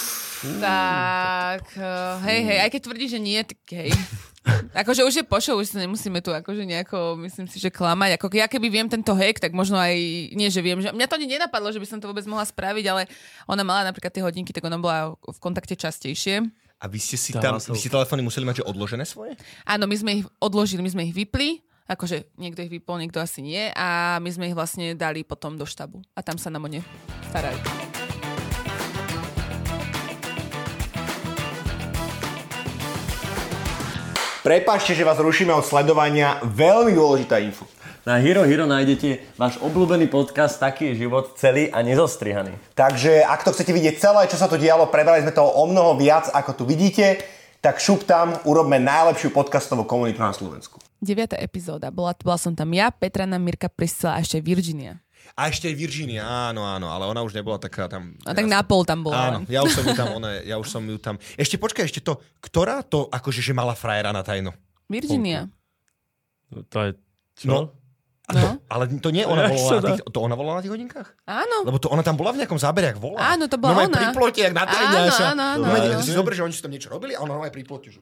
tak, 0.58 1.78
uh, 1.78 2.18
hej, 2.26 2.42
hej, 2.42 2.58
aj 2.66 2.70
keď 2.74 2.82
tvrdí, 2.82 3.06
že 3.06 3.20
nie, 3.22 3.38
tak 3.46 3.62
hej. 3.70 3.94
Akože 4.74 5.06
už 5.06 5.22
je 5.22 5.26
pošou, 5.26 5.62
už 5.62 5.70
sa 5.70 5.78
nemusíme 5.86 6.18
tu 6.26 6.34
akože 6.34 6.66
nejako, 6.66 7.14
myslím 7.22 7.46
si, 7.46 7.62
že 7.62 7.70
klamať. 7.70 8.18
Ako 8.18 8.26
ja 8.34 8.50
keby 8.50 8.74
viem 8.74 8.88
tento 8.90 9.14
hack, 9.14 9.38
tak 9.38 9.54
možno 9.54 9.78
aj, 9.78 9.94
nie 10.34 10.50
že 10.50 10.66
viem, 10.66 10.82
že 10.82 10.90
mňa 10.90 11.06
to 11.06 11.18
ani 11.22 11.28
nenapadlo, 11.38 11.70
že 11.70 11.78
by 11.78 11.86
som 11.86 12.00
to 12.02 12.10
vôbec 12.10 12.26
mohla 12.26 12.42
spraviť, 12.42 12.86
ale 12.90 13.06
ona 13.46 13.62
mala 13.62 13.86
napríklad 13.86 14.10
tie 14.10 14.26
hodinky, 14.26 14.50
tak 14.50 14.66
ona 14.66 14.82
bola 14.82 15.14
v 15.14 15.38
kontakte 15.38 15.78
častejšie. 15.78 16.50
A 16.82 16.86
vy 16.90 16.98
ste 16.98 17.22
si 17.22 17.38
tam, 17.38 17.62
vy 17.62 17.78
ste 17.78 17.94
telefóny 17.94 18.26
museli 18.26 18.42
mať, 18.50 18.66
že 18.66 18.70
odložené 18.74 19.06
svoje? 19.06 19.38
Áno, 19.70 19.86
my 19.86 19.94
sme 19.94 20.12
ich 20.24 20.26
odložili, 20.42 20.82
my 20.82 20.90
sme 20.90 21.06
ich 21.06 21.14
vypli, 21.14 21.62
akože 21.86 22.34
niekto 22.42 22.66
ich 22.66 22.74
vypol, 22.74 22.98
niekto 22.98 23.22
asi 23.22 23.46
nie 23.46 23.70
a 23.78 24.18
my 24.18 24.30
sme 24.34 24.50
ich 24.50 24.58
vlastne 24.58 24.98
dali 24.98 25.22
potom 25.22 25.54
do 25.54 25.70
štabu 25.70 26.02
a 26.18 26.26
tam 26.26 26.42
sa 26.42 26.50
nám 26.50 26.66
o 26.66 26.70
ne 26.72 26.82
starali. 27.30 27.91
Prepačte, 34.42 34.98
že 34.98 35.06
vás 35.06 35.22
rušíme 35.22 35.54
od 35.54 35.62
sledovania. 35.62 36.42
Veľmi 36.42 36.98
dôležitá 36.98 37.38
info. 37.46 37.70
Na 38.10 38.18
Hero 38.18 38.42
Hero 38.42 38.66
nájdete 38.66 39.38
váš 39.38 39.62
obľúbený 39.62 40.10
podcast 40.10 40.58
Taký 40.58 40.90
je 40.90 41.06
život 41.06 41.38
celý 41.38 41.70
a 41.70 41.86
nezostrihaný. 41.86 42.58
Takže 42.74 43.22
ak 43.22 43.46
to 43.46 43.54
chcete 43.54 43.70
vidieť 43.70 44.02
celé, 44.02 44.26
čo 44.26 44.42
sa 44.42 44.50
tu 44.50 44.58
dialo, 44.58 44.90
prebrali 44.90 45.22
sme 45.22 45.30
toho 45.30 45.46
o 45.46 45.70
mnoho 45.70 45.94
viac, 45.94 46.34
ako 46.34 46.58
tu 46.58 46.64
vidíte, 46.66 47.22
tak 47.62 47.78
šup 47.78 48.02
tam, 48.10 48.34
urobme 48.50 48.82
najlepšiu 48.82 49.30
podcastovú 49.30 49.86
komunitu 49.86 50.18
na 50.26 50.34
Slovensku. 50.34 50.82
Deviatá 50.98 51.38
epizóda. 51.38 51.94
Bola, 51.94 52.18
bola 52.18 52.42
som 52.42 52.58
tam 52.58 52.74
ja, 52.74 52.90
Petrana, 52.90 53.38
Mirka, 53.38 53.70
Priscila 53.70 54.18
a 54.18 54.26
ešte 54.26 54.42
Virginia. 54.42 55.06
A 55.36 55.48
ešte 55.48 55.72
aj 55.72 55.76
Virginia, 55.80 56.24
áno, 56.24 56.68
áno, 56.68 56.92
ale 56.92 57.08
ona 57.08 57.24
už 57.24 57.32
nebola 57.32 57.56
taká 57.58 57.88
tam... 57.88 58.16
A 58.28 58.36
tak 58.36 58.46
na 58.48 58.62
pol 58.62 58.84
tam 58.84 59.04
bola. 59.06 59.32
Áno, 59.32 59.38
ja 59.48 59.64
už 59.64 59.72
som 59.80 59.84
ju 59.88 59.96
tam, 59.96 60.08
ona, 60.20 60.44
ja 60.44 60.56
už 60.60 60.68
som 60.68 60.84
ju 60.84 60.98
tam... 61.00 61.16
Ešte 61.40 61.56
počkaj, 61.56 61.88
ešte 61.88 62.04
to, 62.04 62.20
ktorá 62.44 62.84
to 62.84 63.08
akože, 63.08 63.40
že 63.40 63.56
mala 63.56 63.72
frajera 63.74 64.12
na 64.12 64.22
tajno? 64.22 64.52
Virginia. 64.92 65.48
To 66.52 66.78
je... 66.84 66.92
Čo? 67.40 67.48
No. 67.48 67.60
To, 67.72 67.82
No. 68.32 68.58
ale 68.74 68.88
to 69.04 69.12
nie 69.12 69.28
ona 69.28 69.52
Jak 69.52 69.60
volala 69.60 69.72
na 69.76 69.82
tých, 69.92 70.02
to 70.08 70.20
ona 70.24 70.36
volala 70.40 70.56
na 70.60 70.64
tých 70.64 70.74
hodinkách? 70.74 71.10
Áno. 71.28 71.58
Lebo 71.68 71.78
to 71.84 71.92
ona 71.92 72.00
tam 72.00 72.16
bola 72.16 72.32
v 72.32 72.44
nejakom 72.44 72.60
zábere, 72.60 72.96
jak 72.96 73.00
volá. 73.00 73.36
Áno, 73.36 73.52
to 73.52 73.60
bola 73.60 73.76
no, 73.76 73.92
ona. 73.92 73.98
pri 73.98 74.08
plote, 74.16 74.40
jak 74.40 74.54
na 74.56 74.64
tajne. 74.64 74.88
Áno, 74.88 75.12
áno, 75.12 75.44
áno, 75.44 75.66
No, 75.68 75.76
áno. 75.76 76.04
si 76.04 76.12
zober, 76.16 76.32
že 76.32 76.44
oni 76.48 76.54
si 76.56 76.64
tam 76.64 76.72
niečo 76.72 76.88
robili 76.88 77.12
a 77.16 77.20
ona 77.20 77.36
normálne 77.36 77.52
pri 77.52 77.64
plote. 77.68 77.92
Že... 77.92 78.00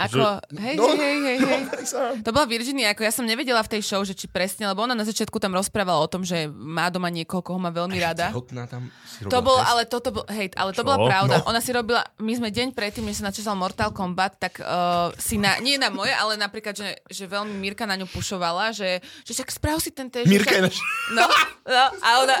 Ako, 0.00 0.20
hej, 0.56 0.74
No. 0.74 0.86
hej, 0.90 1.16
hej, 1.20 1.38
hej. 1.38 1.62
Sám. 1.90 2.22
To 2.22 2.30
bola 2.30 2.46
Virginia, 2.46 2.90
ako 2.90 3.02
ja 3.02 3.12
som 3.12 3.24
nevedela 3.24 3.60
v 3.60 3.70
tej 3.70 3.82
show, 3.82 4.00
že 4.00 4.12
či 4.12 4.24
presne, 4.24 4.64
lebo 4.64 4.80
ona 4.80 4.92
na 4.92 5.02
začiatku 5.02 5.36
tam 5.36 5.52
rozprávala 5.52 5.98
o 5.98 6.08
tom, 6.08 6.22
že 6.22 6.48
má 6.48 6.88
doma 6.88 7.08
niekoho, 7.08 7.40
koho 7.40 7.56
má 7.56 7.68
veľmi 7.68 7.96
rada. 7.96 8.32
Tam 8.66 8.88
si 9.02 9.26
To 9.26 9.38
bol, 9.40 9.56
test. 9.56 9.68
ale 9.68 9.82
toto 9.84 10.08
bol, 10.10 10.24
hej, 10.28 10.48
ale 10.54 10.70
to 10.70 10.80
Čo? 10.80 10.86
bola 10.86 10.98
pravda. 11.04 11.34
No. 11.38 11.48
Ona 11.48 11.60
si 11.60 11.70
robila, 11.70 12.00
my 12.16 12.32
sme 12.32 12.48
deň 12.48 12.72
predtým, 12.72 13.02
než 13.02 13.20
sa 13.20 13.28
načísal 13.28 13.52
Mortal 13.54 13.90
Kombat, 13.90 14.38
tak 14.38 14.58
uh, 14.58 15.12
si 15.16 15.36
na, 15.36 15.58
nie 15.58 15.76
na 15.76 15.88
moje, 15.88 16.10
ale 16.10 16.34
napríklad, 16.34 16.72
že, 16.72 16.96
že 17.06 17.24
veľmi 17.26 17.52
Mirka 17.54 17.84
na 17.84 17.94
ňu 17.94 18.06
pušovala, 18.06 18.72
že, 18.72 18.98
že 19.22 19.32
však 19.32 19.48
správ 19.50 19.78
si 19.78 19.90
ten 19.90 20.08
test. 20.08 20.24
že 20.24 20.30
Mirka 20.30 20.50
je 20.50 20.62
však, 20.62 20.66
naš... 20.66 20.78
No, 21.10 21.24
no, 21.68 21.84
a 21.98 22.08
ona, 22.18 22.36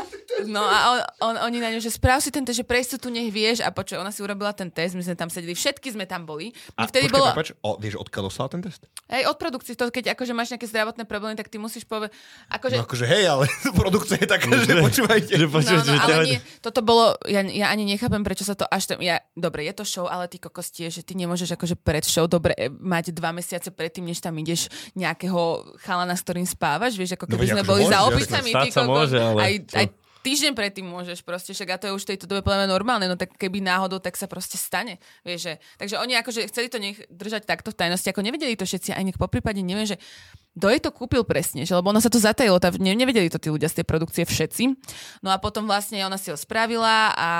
no 0.46 0.62
a 0.62 0.78
on, 0.88 0.98
on, 1.22 1.34
oni 1.44 1.58
na 1.58 1.68
ňu, 1.70 1.78
že 1.78 1.90
správ 1.90 2.18
si 2.18 2.30
ten 2.30 2.42
test, 2.42 2.56
že 2.56 2.64
prejsť 2.64 2.96
tu 2.98 3.08
nech 3.08 3.28
vieš 3.28 3.60
a 3.60 3.68
počuj, 3.68 3.96
ona 3.96 4.08
si 4.08 4.20
urobila 4.20 4.50
ten 4.50 4.68
test, 4.68 4.94
my 4.94 5.02
sme 5.02 5.14
tam 5.14 5.28
sedeli, 5.28 5.52
všetky 5.52 5.90
sme 5.90 6.04
tam 6.04 6.22
boli. 6.22 6.50
A 6.74 6.84
vtedy 6.84 7.06
počkaj, 7.06 7.18
bolo, 7.18 7.28
o, 7.60 7.76
vieš, 7.76 7.98
odkiaľ 7.98 8.22
dostala 8.26 8.48
ten 8.48 8.62
test? 8.62 8.86
hej, 9.10 9.26
od 9.26 9.34
produkcie, 9.34 9.74
to 9.74 9.90
keď 9.90 10.14
akože 10.14 10.32
máš 10.32 10.54
nejaké 10.54 10.70
zdravotné 10.70 11.02
problémy, 11.02 11.34
tak 11.34 11.50
ty 11.50 11.58
musíš 11.58 11.82
povedať, 11.82 12.14
akože, 12.46 12.78
No 12.78 12.86
akože 12.86 13.06
hej, 13.10 13.24
ale 13.26 13.44
produkcia 13.80 14.16
je 14.16 14.28
taká, 14.28 14.46
že 14.46 14.72
počúvajte. 14.78 15.32
Že 15.34 15.46
No, 15.46 15.52
počuješ, 15.52 15.80
no, 15.82 15.90
že 15.90 15.98
ale 15.98 16.24
nie, 16.24 16.38
toto 16.62 16.80
bolo, 16.80 17.18
ja, 17.26 17.42
ja 17.42 17.66
ani 17.68 17.82
nechápem, 17.84 18.22
prečo 18.22 18.46
sa 18.46 18.54
to 18.54 18.64
až 18.66 18.94
tam, 18.94 19.02
ja, 19.02 19.18
dobre, 19.34 19.66
je 19.66 19.74
to 19.74 19.82
show, 19.82 20.06
ale 20.06 20.30
ty 20.30 20.38
kokos 20.38 20.70
tiež, 20.70 20.94
že 20.94 21.02
ty 21.02 21.18
nemôžeš 21.18 21.58
akože 21.58 21.74
pred 21.74 22.06
show, 22.06 22.30
dobre, 22.30 22.54
e, 22.54 22.70
mať 22.70 23.10
dva 23.10 23.34
mesiace 23.34 23.74
predtým, 23.74 24.06
než 24.06 24.22
tam 24.22 24.38
ideš 24.38 24.70
nejakého 24.94 25.74
chalana, 25.82 26.14
s 26.14 26.22
ktorým 26.22 26.46
spávaš, 26.46 26.94
vieš, 26.94 27.18
ako 27.18 27.26
No 27.26 27.30
keby 27.34 27.42
veď 27.42 27.50
sme 27.50 27.62
akože 27.62 27.70
boli 27.70 27.82
môžeš, 27.82 27.90
za 27.90 27.98
jasné. 27.98 28.14
opicami, 28.14 28.50
môže, 28.86 29.18
ale 29.18 29.40
aj, 29.42 29.54
aj 29.74 29.86
týždeň 30.20 30.52
predtým 30.52 30.86
môžeš 30.86 31.24
proste, 31.24 31.56
však 31.56 31.68
a 31.72 31.80
to 31.80 31.88
je 31.90 31.96
už 31.96 32.04
v 32.04 32.10
tejto 32.14 32.28
dobe 32.28 32.44
podľa 32.44 32.68
normálne, 32.68 33.08
no 33.08 33.16
tak 33.16 33.34
keby 33.36 33.64
náhodou, 33.64 34.00
tak 34.00 34.16
sa 34.20 34.28
proste 34.28 34.60
stane, 34.60 35.00
vieš, 35.24 35.48
že, 35.48 35.52
takže 35.80 35.96
oni 36.00 36.16
akože 36.20 36.46
chceli 36.52 36.68
to 36.68 36.78
nech 36.78 36.98
držať 37.08 37.48
takto 37.48 37.72
v 37.72 37.78
tajnosti, 37.80 38.08
ako 38.08 38.24
nevedeli 38.24 38.54
to 38.54 38.68
všetci, 38.68 38.92
aj 38.92 39.04
nech 39.04 39.18
po 39.18 39.28
prípade 39.28 39.64
neviem, 39.64 39.88
že 39.88 39.96
kto 40.60 40.66
jej 40.66 40.80
to 40.82 40.90
kúpil 40.92 41.22
presne, 41.24 41.64
že, 41.64 41.72
lebo 41.72 41.88
ono 41.88 42.02
sa 42.02 42.12
to 42.12 42.20
zatajilo, 42.20 42.60
tá, 42.60 42.68
ne, 42.76 42.92
nevedeli 42.92 43.32
to 43.32 43.40
tí 43.40 43.48
ľudia 43.48 43.70
z 43.70 43.80
tej 43.80 43.86
produkcie 43.88 44.28
všetci. 44.28 44.76
No 45.24 45.32
a 45.32 45.40
potom 45.40 45.64
vlastne 45.64 46.02
ona 46.04 46.20
si 46.20 46.28
ho 46.28 46.36
spravila 46.36 47.16
a, 47.16 47.32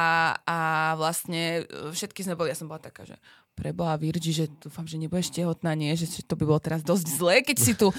a 0.46 0.58
vlastne 0.96 1.66
e, 1.68 1.92
všetky 1.92 2.24
sme 2.24 2.38
boli, 2.38 2.54
ja 2.54 2.56
som 2.56 2.70
bola 2.70 2.80
taká, 2.80 3.04
že 3.04 3.18
preboha 3.58 3.98
Virgi, 4.00 4.32
že 4.32 4.44
dúfam, 4.62 4.88
že 4.88 4.96
nebudeš 4.96 5.36
tehotná, 5.36 5.76
nie, 5.76 5.92
že 5.98 6.08
že 6.08 6.24
to 6.24 6.38
by 6.38 6.48
bolo 6.48 6.60
teraz 6.62 6.80
dosť 6.80 7.06
zlé, 7.12 7.36
keď 7.44 7.56
si 7.60 7.72
tu. 7.76 7.92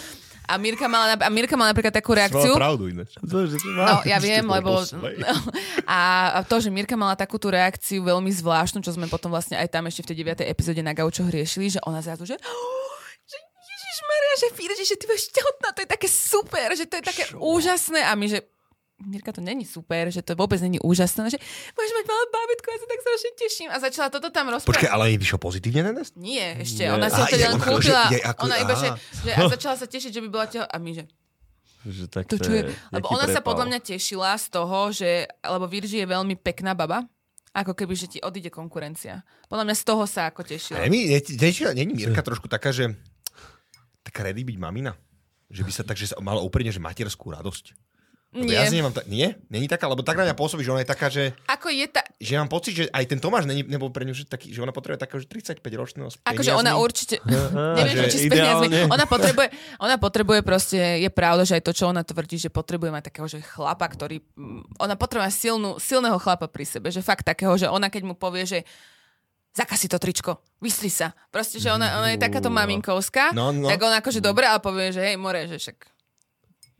A 0.51 0.59
Mirka 0.59 0.91
mala, 0.91 1.15
a 1.15 1.29
Mirka 1.31 1.55
mala 1.55 1.71
napríklad 1.71 1.95
takú 1.95 2.11
reakciu. 2.11 2.51
pravdu 2.59 2.91
ináč. 2.91 3.15
No, 3.23 4.03
ja 4.03 4.19
viem, 4.19 4.43
lebo... 4.43 4.83
No, 5.23 5.31
a 5.87 6.43
to, 6.43 6.59
že 6.59 6.67
Mirka 6.67 6.99
mala 6.99 7.15
takú 7.15 7.39
tú 7.39 7.47
reakciu 7.47 8.03
veľmi 8.03 8.27
zvláštnu, 8.29 8.83
čo 8.83 8.91
sme 8.91 9.07
potom 9.07 9.31
vlastne 9.31 9.55
aj 9.55 9.71
tam 9.71 9.87
ešte 9.87 10.03
v 10.03 10.07
tej 10.11 10.17
9. 10.43 10.43
epizóde 10.43 10.83
na 10.83 10.91
Gaučoch 10.91 11.31
riešili, 11.31 11.71
že 11.71 11.79
ona 11.87 12.03
zrazu, 12.03 12.27
že 12.27 12.35
že, 13.21 13.37
že 13.39 13.71
Ježišmaria, 13.71 14.33
že 14.35 14.47
Fíde, 14.51 14.73
že 14.83 14.95
ty 14.99 15.05
budeš 15.07 15.31
tehotná, 15.31 15.71
to 15.71 15.81
je 15.83 15.89
také 15.89 16.07
super, 16.11 16.67
že 16.75 16.83
to 16.83 16.99
je 16.99 17.03
také 17.05 17.23
Čo? 17.31 17.39
úžasné. 17.39 18.03
A 18.03 18.11
my, 18.13 18.27
že 18.27 18.43
Mirka, 19.01 19.33
to 19.33 19.41
není 19.41 19.65
super, 19.65 20.13
že 20.13 20.21
to 20.21 20.37
vôbec 20.37 20.61
není 20.61 20.77
úžasné, 20.77 21.33
že 21.33 21.37
môžeš 21.73 21.93
mať 21.97 22.05
malé 22.05 22.25
bábetko, 22.29 22.67
ja 22.69 22.77
sa 22.77 22.87
tak 22.87 22.99
strašne 23.01 23.31
teším. 23.37 23.67
A 23.73 23.77
začala 23.81 24.07
toto 24.13 24.29
tam 24.29 24.53
rozprávať. 24.53 24.69
Počkej, 24.69 24.89
ale 24.93 25.03
jej 25.09 25.17
vyšlo 25.17 25.37
pozitívne 25.41 25.81
na 25.89 25.91
nás? 25.97 26.13
Nie, 26.13 26.61
ešte. 26.61 26.85
Nie. 26.85 26.93
Ona 26.93 27.09
si 27.09 27.21
to 27.25 27.35
len 27.35 27.57
kúpila. 27.57 28.03
Že, 28.13 28.19
ako, 28.21 28.41
ona 28.45 28.55
iba, 28.61 28.73
že, 28.77 28.87
že, 29.25 29.29
a 29.33 29.39
začala 29.49 29.75
sa 29.75 29.85
tešiť, 29.89 30.11
že 30.13 30.21
by 30.21 30.29
bola 30.29 30.45
tehotná. 30.45 30.69
A 30.69 30.77
my, 30.77 30.91
že 30.93 31.03
že 31.81 32.05
tak 32.05 32.29
to, 32.29 32.37
čo 32.37 32.53
je, 32.53 32.69
lebo 32.93 33.09
ona 33.09 33.25
prepal. 33.25 33.33
sa 33.33 33.41
podľa 33.41 33.65
mňa 33.73 33.79
tešila 33.81 34.37
z 34.37 34.45
toho, 34.53 34.93
že, 34.93 35.25
lebo 35.41 35.65
Virži 35.65 36.05
je 36.05 36.07
veľmi 36.13 36.37
pekná 36.37 36.77
baba, 36.77 37.09
ako 37.57 37.73
keby, 37.73 37.97
že 37.97 38.05
ti 38.05 38.19
odíde 38.21 38.53
konkurencia. 38.53 39.25
Podľa 39.49 39.65
mňa 39.65 39.75
z 39.75 39.83
toho 39.89 40.03
sa 40.05 40.29
ako 40.29 40.45
tešila. 40.45 40.77
A 40.77 40.85
není, 40.85 41.09
není 41.09 41.93
Mirka 41.97 42.21
trošku 42.21 42.45
taká, 42.45 42.69
že 42.69 42.93
taká 44.05 44.29
ready 44.29 44.45
byť 44.45 44.57
mamina? 44.61 44.93
Že 45.49 45.61
by 45.65 45.71
sa 45.73 45.83
tak, 45.83 45.97
že 45.97 46.13
mala 46.21 46.39
úplne, 46.45 46.69
že 46.69 46.79
materskú 46.79 47.33
radosť. 47.33 47.75
Nie. 48.31 48.63
Ja 48.63 48.71
nemám 48.71 48.95
ta- 48.95 49.03
nie? 49.11 49.35
Není 49.51 49.67
taká? 49.67 49.91
Lebo 49.91 50.07
tak 50.07 50.15
na 50.15 50.23
mňa 50.23 50.39
pôsobí, 50.39 50.63
že 50.63 50.71
ona 50.71 50.79
je 50.79 50.87
taká, 50.87 51.11
že... 51.11 51.35
Ako 51.51 51.67
je 51.67 51.83
ta... 51.91 51.99
Že 52.15 52.39
mám 52.39 52.47
pocit, 52.47 52.71
že 52.79 52.83
aj 52.87 53.03
ten 53.11 53.19
Tomáš 53.19 53.43
není, 53.43 53.59
nebol 53.67 53.91
pre 53.91 54.07
ňu 54.07 54.15
že 54.15 54.23
taký, 54.23 54.55
že 54.55 54.63
ona 54.63 54.71
potrebuje 54.71 55.03
takého 55.03 55.19
35 55.19 55.59
ročného 55.59 56.07
s 56.07 56.15
Akože 56.23 56.55
ona 56.55 56.79
určite... 56.79 57.19
neviem, 57.77 58.07
či 58.07 58.23
s 58.23 58.31
peniazmi. 58.31 58.87
Ona 58.87 59.03
potrebuje, 59.03 59.51
ona 59.83 59.99
potrebuje 59.99 60.47
proste, 60.47 60.79
je 61.03 61.11
pravda, 61.11 61.43
že 61.43 61.59
aj 61.59 61.63
to, 61.67 61.75
čo 61.75 61.91
ona 61.91 62.07
tvrdí, 62.07 62.39
že 62.39 62.47
potrebuje 62.47 62.95
mať 62.95 63.03
takého, 63.11 63.27
že 63.27 63.43
chlapa, 63.43 63.83
ktorý... 63.91 64.23
Mm, 64.39 64.63
ona 64.79 64.95
potrebuje 64.95 65.27
silnú, 65.35 65.75
silného 65.75 66.15
chlapa 66.15 66.47
pri 66.47 66.63
sebe. 66.63 66.87
Že 66.87 67.03
fakt 67.03 67.27
takého, 67.27 67.51
že 67.59 67.67
ona 67.67 67.91
keď 67.91 68.07
mu 68.07 68.15
povie, 68.15 68.47
že 68.47 68.63
zakasi 69.51 69.91
to 69.91 69.99
tričko, 69.99 70.39
vysli 70.63 70.87
sa. 70.87 71.11
Proste, 71.27 71.59
že 71.59 71.67
ona, 71.67 71.99
ona 71.99 72.15
je 72.15 72.19
takáto 72.23 72.47
maminkovská, 72.47 73.35
no, 73.35 73.51
no. 73.51 73.67
tak 73.67 73.83
ona 73.83 73.99
akože 73.99 74.23
dobre, 74.23 74.47
ale 74.47 74.63
povie, 74.63 74.95
že 74.95 75.03
hej, 75.03 75.19
more, 75.19 75.43
že 75.51 75.59
však 75.59 75.90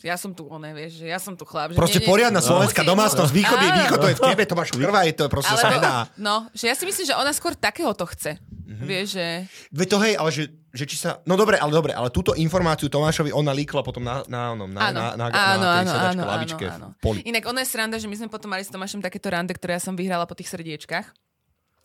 ja 0.02 0.16
som 0.18 0.34
tu, 0.34 0.50
oné, 0.50 0.74
vieš, 0.74 1.02
že 1.02 1.08
ja 1.10 1.22
som 1.22 1.38
tu 1.38 1.46
chlap. 1.46 1.74
Že 1.74 1.78
proste 1.78 2.02
nie, 2.02 2.10
poriadna 2.10 2.42
nie, 2.42 2.48
slovenská 2.50 2.82
no. 2.82 2.98
domácnosť, 2.98 3.32
východ 3.32 3.58
je 3.58 3.70
východ, 3.70 3.98
to 4.02 4.10
je 4.10 4.18
v 4.18 4.24
tebe, 4.34 4.44
to 4.46 4.56
máš 4.58 4.70
krva, 4.74 5.02
je 5.06 5.14
to 5.14 5.24
proste 5.30 5.56
sa 5.56 5.70
nedá. 5.70 5.94
No, 6.18 6.50
že 6.58 6.70
ja 6.70 6.76
si 6.76 6.84
myslím, 6.90 7.06
že 7.06 7.16
ona 7.16 7.32
skôr 7.32 7.54
takého 7.54 7.94
to 7.94 8.10
chce. 8.10 8.42
Mm-hmm. 8.42 8.88
Vieš, 8.88 9.08
že... 9.14 9.28
Veď 9.70 9.88
to 9.92 9.98
hej, 10.00 10.14
ale 10.16 10.30
že, 10.32 10.44
že 10.72 10.84
či 10.88 10.96
sa... 10.96 11.20
No 11.28 11.36
dobre, 11.36 11.60
ale 11.60 11.72
dobre, 11.76 11.92
ale 11.92 12.08
túto 12.08 12.32
informáciu 12.34 12.88
Tomášovi 12.88 13.36
ona 13.36 13.52
líkla 13.52 13.84
potom 13.84 14.00
na, 14.00 14.24
na, 14.32 14.56
na, 14.56 14.66
na, 14.66 14.88
na, 14.90 15.06
na, 15.20 15.26
áno, 15.28 15.66
na 15.68 15.80
áno, 15.84 15.92
áno, 15.92 16.22
lavičke 16.24 16.66
áno, 16.72 16.96
áno. 16.96 17.04
Poli. 17.04 17.20
Inak 17.28 17.44
ona 17.52 17.62
je 17.62 17.68
sranda, 17.68 18.00
že 18.00 18.08
my 18.08 18.16
sme 18.16 18.28
potom 18.32 18.48
mali 18.48 18.64
s 18.64 18.72
Tomášom 18.72 19.04
takéto 19.04 19.28
rande, 19.28 19.52
ktoré 19.52 19.76
ja 19.76 19.84
som 19.84 19.94
vyhrala 20.00 20.24
po 20.24 20.40
tých 20.40 20.48
srdiečkach. 20.48 21.12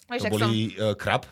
Vieš, 0.06 0.22
to 0.22 0.30
boli 0.30 0.46
som... 0.46 0.50
uh, 0.78 0.94
krab? 0.94 1.26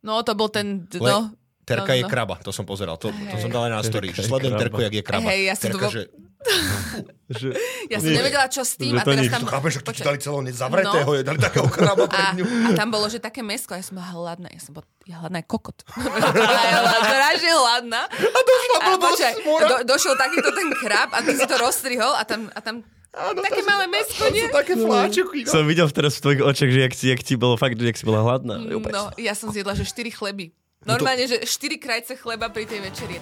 No, 0.00 0.24
to 0.24 0.32
bol 0.32 0.48
ten... 0.48 0.88
Le... 0.96 1.04
No, 1.04 1.36
Terka 1.64 1.92
no, 1.92 1.96
no. 1.96 2.00
je 2.00 2.04
kraba, 2.04 2.34
to 2.44 2.52
som 2.52 2.68
pozeral, 2.68 3.00
to, 3.00 3.08
to 3.08 3.36
som 3.40 3.48
dal 3.48 3.66
aj 3.66 3.72
na 3.72 3.80
story. 3.80 4.12
Sledujem 4.12 4.54
Terku, 4.60 4.84
jak 4.84 4.94
je 4.94 5.04
kraba. 5.04 5.28
Hej, 5.32 5.40
ja 5.48 5.54
Terka, 5.56 5.88
že 5.88 6.12
že, 7.40 7.56
ja 7.88 7.98
som 8.00 8.12
nevedela, 8.12 8.46
čo 8.52 8.62
s 8.68 8.76
tým. 8.76 8.92
Že 8.92 9.00
a 9.00 9.04
teraz 9.04 9.24
tam... 9.32 9.42
Chápeš, 9.48 9.72
že 9.72 9.82
ti 9.96 10.02
dali 10.04 10.18
celého 10.20 10.42
nezavretého, 10.44 11.10
no. 11.16 11.24
dali 11.24 11.38
takého 11.40 11.68
kraba 11.72 12.04
pre 12.04 12.24
ňu. 12.36 12.44
A, 12.44 12.68
a 12.68 12.70
tam 12.76 12.88
bolo, 12.92 13.08
že 13.08 13.16
také 13.16 13.40
mesko, 13.40 13.72
ja 13.72 13.80
som 13.80 13.96
bola 13.96 14.12
hladná, 14.12 14.48
ja 14.52 14.60
som 14.60 14.76
bola 14.76 14.84
ja 15.04 15.20
hladná 15.20 15.44
je 15.44 15.46
kokot. 15.48 15.84
ja 17.24 17.32
že 17.36 17.48
hladná. 17.48 18.08
A 18.08 18.38
došla 18.40 18.76
a, 18.80 18.88
počkaj, 18.96 19.34
do, 19.44 19.76
došiel 19.88 20.14
takýto 20.16 20.48
ten 20.52 20.68
krab 20.80 21.12
a 21.12 21.20
ty 21.20 21.36
si 21.36 21.44
to 21.44 21.56
rozstrihol 21.60 22.12
a 22.16 22.24
tam, 22.24 22.48
a 22.52 22.60
tam 22.60 22.84
Áno, 23.14 23.46
také 23.46 23.62
to, 23.62 23.70
malé 23.70 23.86
mesko, 23.86 24.26
nie? 24.34 24.50
také 24.50 24.74
fláčuky. 24.74 25.46
No. 25.46 25.52
Som 25.54 25.70
videl 25.70 25.86
teraz 25.94 26.18
v 26.18 26.20
tvojich 26.26 26.42
očiach, 26.42 26.70
že 26.74 26.80
jak, 26.82 26.94
si, 26.98 27.04
jak 27.14 27.22
ti 27.22 27.38
bolo 27.38 27.54
fakt, 27.54 27.78
že 27.78 27.86
jak 27.86 27.94
si 27.94 28.02
bola 28.02 28.26
hladná. 28.26 28.58
No, 28.58 29.14
ja 29.14 29.38
som 29.38 29.54
zjedla, 29.54 29.78
že 29.78 29.86
4 29.86 30.10
chleby. 30.10 30.50
Normálne, 30.84 31.24
no 31.24 31.28
to... 31.32 31.40
že 31.40 31.48
4 31.48 31.80
krajce 31.80 32.12
chleba 32.20 32.52
pri 32.52 32.68
tej 32.68 32.84
večeri. 32.84 33.16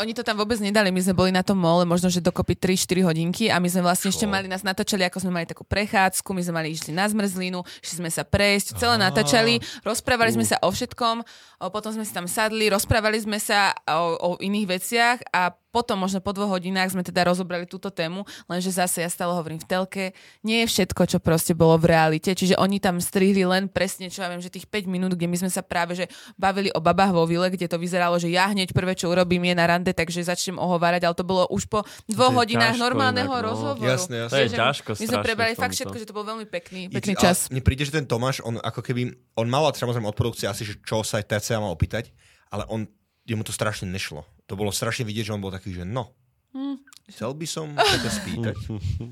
Oni 0.00 0.16
to 0.16 0.24
tam 0.24 0.40
vôbec 0.40 0.56
nedali, 0.64 0.88
my 0.88 0.96
sme 1.04 1.12
boli 1.12 1.28
na 1.28 1.44
tom 1.44 1.60
mole 1.60 1.84
možno, 1.84 2.08
že 2.08 2.24
dokopy 2.24 2.56
3-4 2.56 3.04
hodinky 3.04 3.52
a 3.52 3.60
my 3.60 3.68
sme 3.68 3.84
vlastne 3.84 4.08
ešte 4.08 4.24
mali 4.24 4.48
nás 4.48 4.64
natáčali, 4.64 5.04
ako 5.04 5.20
sme 5.20 5.28
mali 5.28 5.44
takú 5.44 5.60
prechádzku, 5.60 6.24
my 6.32 6.40
sme 6.40 6.56
mali 6.56 6.72
išli 6.72 6.96
na 6.96 7.04
zmrzlinu, 7.04 7.60
šli 7.84 7.94
sme 8.00 8.08
sa 8.08 8.24
prejsť, 8.24 8.80
celé 8.80 8.96
natáčali, 8.96 9.60
rozprávali 9.84 10.32
sme 10.32 10.48
sa 10.48 10.56
o 10.64 10.72
všetkom, 10.72 11.20
potom 11.68 11.92
sme 11.92 12.08
si 12.08 12.16
tam 12.16 12.24
sadli, 12.24 12.72
rozprávali 12.72 13.20
sme 13.20 13.36
sa 13.36 13.76
o, 13.92 14.16
o 14.16 14.28
iných 14.40 14.66
veciach 14.72 15.16
a 15.36 15.52
potom 15.70 16.02
možno 16.02 16.18
po 16.18 16.34
dvoch 16.34 16.58
hodinách 16.58 16.92
sme 16.92 17.06
teda 17.06 17.26
rozobrali 17.26 17.64
túto 17.64 17.88
tému, 17.94 18.26
lenže 18.50 18.74
zase 18.74 19.06
ja 19.06 19.10
stále 19.10 19.34
hovorím 19.34 19.62
v 19.62 19.66
telke, 19.66 20.04
nie 20.42 20.66
je 20.66 20.66
všetko, 20.66 21.02
čo 21.06 21.18
proste 21.22 21.54
bolo 21.54 21.78
v 21.78 21.94
realite, 21.94 22.34
čiže 22.34 22.58
oni 22.58 22.82
tam 22.82 22.98
strihli 22.98 23.46
len 23.46 23.70
presne, 23.70 24.10
čo 24.10 24.26
ja 24.26 24.28
viem, 24.28 24.42
že 24.42 24.50
tých 24.50 24.66
5 24.66 24.90
minút, 24.90 25.14
kde 25.14 25.30
my 25.30 25.36
sme 25.46 25.50
sa 25.50 25.62
práve 25.62 25.94
že 25.94 26.10
bavili 26.34 26.74
o 26.74 26.82
babách 26.82 27.14
vo 27.14 27.24
vile, 27.24 27.46
kde 27.50 27.70
to 27.70 27.78
vyzeralo, 27.78 28.18
že 28.18 28.30
ja 28.30 28.50
hneď 28.50 28.74
prvé, 28.74 28.98
čo 28.98 29.10
urobím, 29.10 29.46
je 29.46 29.54
na 29.54 29.66
rande, 29.70 29.94
takže 29.94 30.26
začnem 30.26 30.58
ohovárať, 30.58 31.06
ale 31.06 31.14
to 31.14 31.24
bolo 31.24 31.46
už 31.50 31.70
po 31.70 31.86
dvoch 32.10 32.34
hodinách 32.34 32.74
ťažko, 32.74 32.86
normálneho 32.90 33.30
inak, 33.30 33.42
no. 33.42 33.48
rozhovoru. 33.54 33.90
Jasne, 33.90 34.16
jasne. 34.26 34.34
To 34.34 34.38
je 34.42 34.48
ťažko, 34.50 34.90
My 34.98 35.06
sme 35.06 35.18
prebrali 35.22 35.54
fakt 35.54 35.74
všetko, 35.78 35.96
že 35.96 36.06
to 36.06 36.14
bol 36.14 36.26
veľmi 36.26 36.46
pekný, 36.50 36.90
pekný 36.90 37.14
I, 37.14 37.22
čas. 37.22 37.46
Mne 37.48 37.62
príde, 37.62 37.86
že 37.86 37.94
ten 37.94 38.04
Tomáš, 38.04 38.42
on 38.42 38.58
ako 38.58 38.82
keby, 38.82 39.14
on 39.38 39.46
mal 39.46 39.70
samozrejme 39.70 40.08
od 40.10 40.16
produkcie 40.18 40.50
asi, 40.50 40.66
že 40.66 40.82
čo 40.82 41.06
sa 41.06 41.22
TCA 41.22 41.62
mal 41.62 41.70
opýtať, 41.70 42.10
ale 42.50 42.66
on, 42.66 42.90
jemu 43.28 43.42
to 43.44 43.52
strašne 43.52 43.88
nešlo. 43.90 44.24
To 44.46 44.54
bolo 44.58 44.74
strašne 44.74 45.06
vidieť, 45.06 45.30
že 45.30 45.34
on 45.34 45.42
bol 45.42 45.54
taký, 45.54 45.74
že 45.74 45.86
no, 45.86 46.14
Hmm. 46.50 46.82
Chcel 47.06 47.30
by 47.34 47.46
som 47.46 47.66
sa 47.78 47.98
ťa 48.02 48.10
spýtať. 48.10 48.56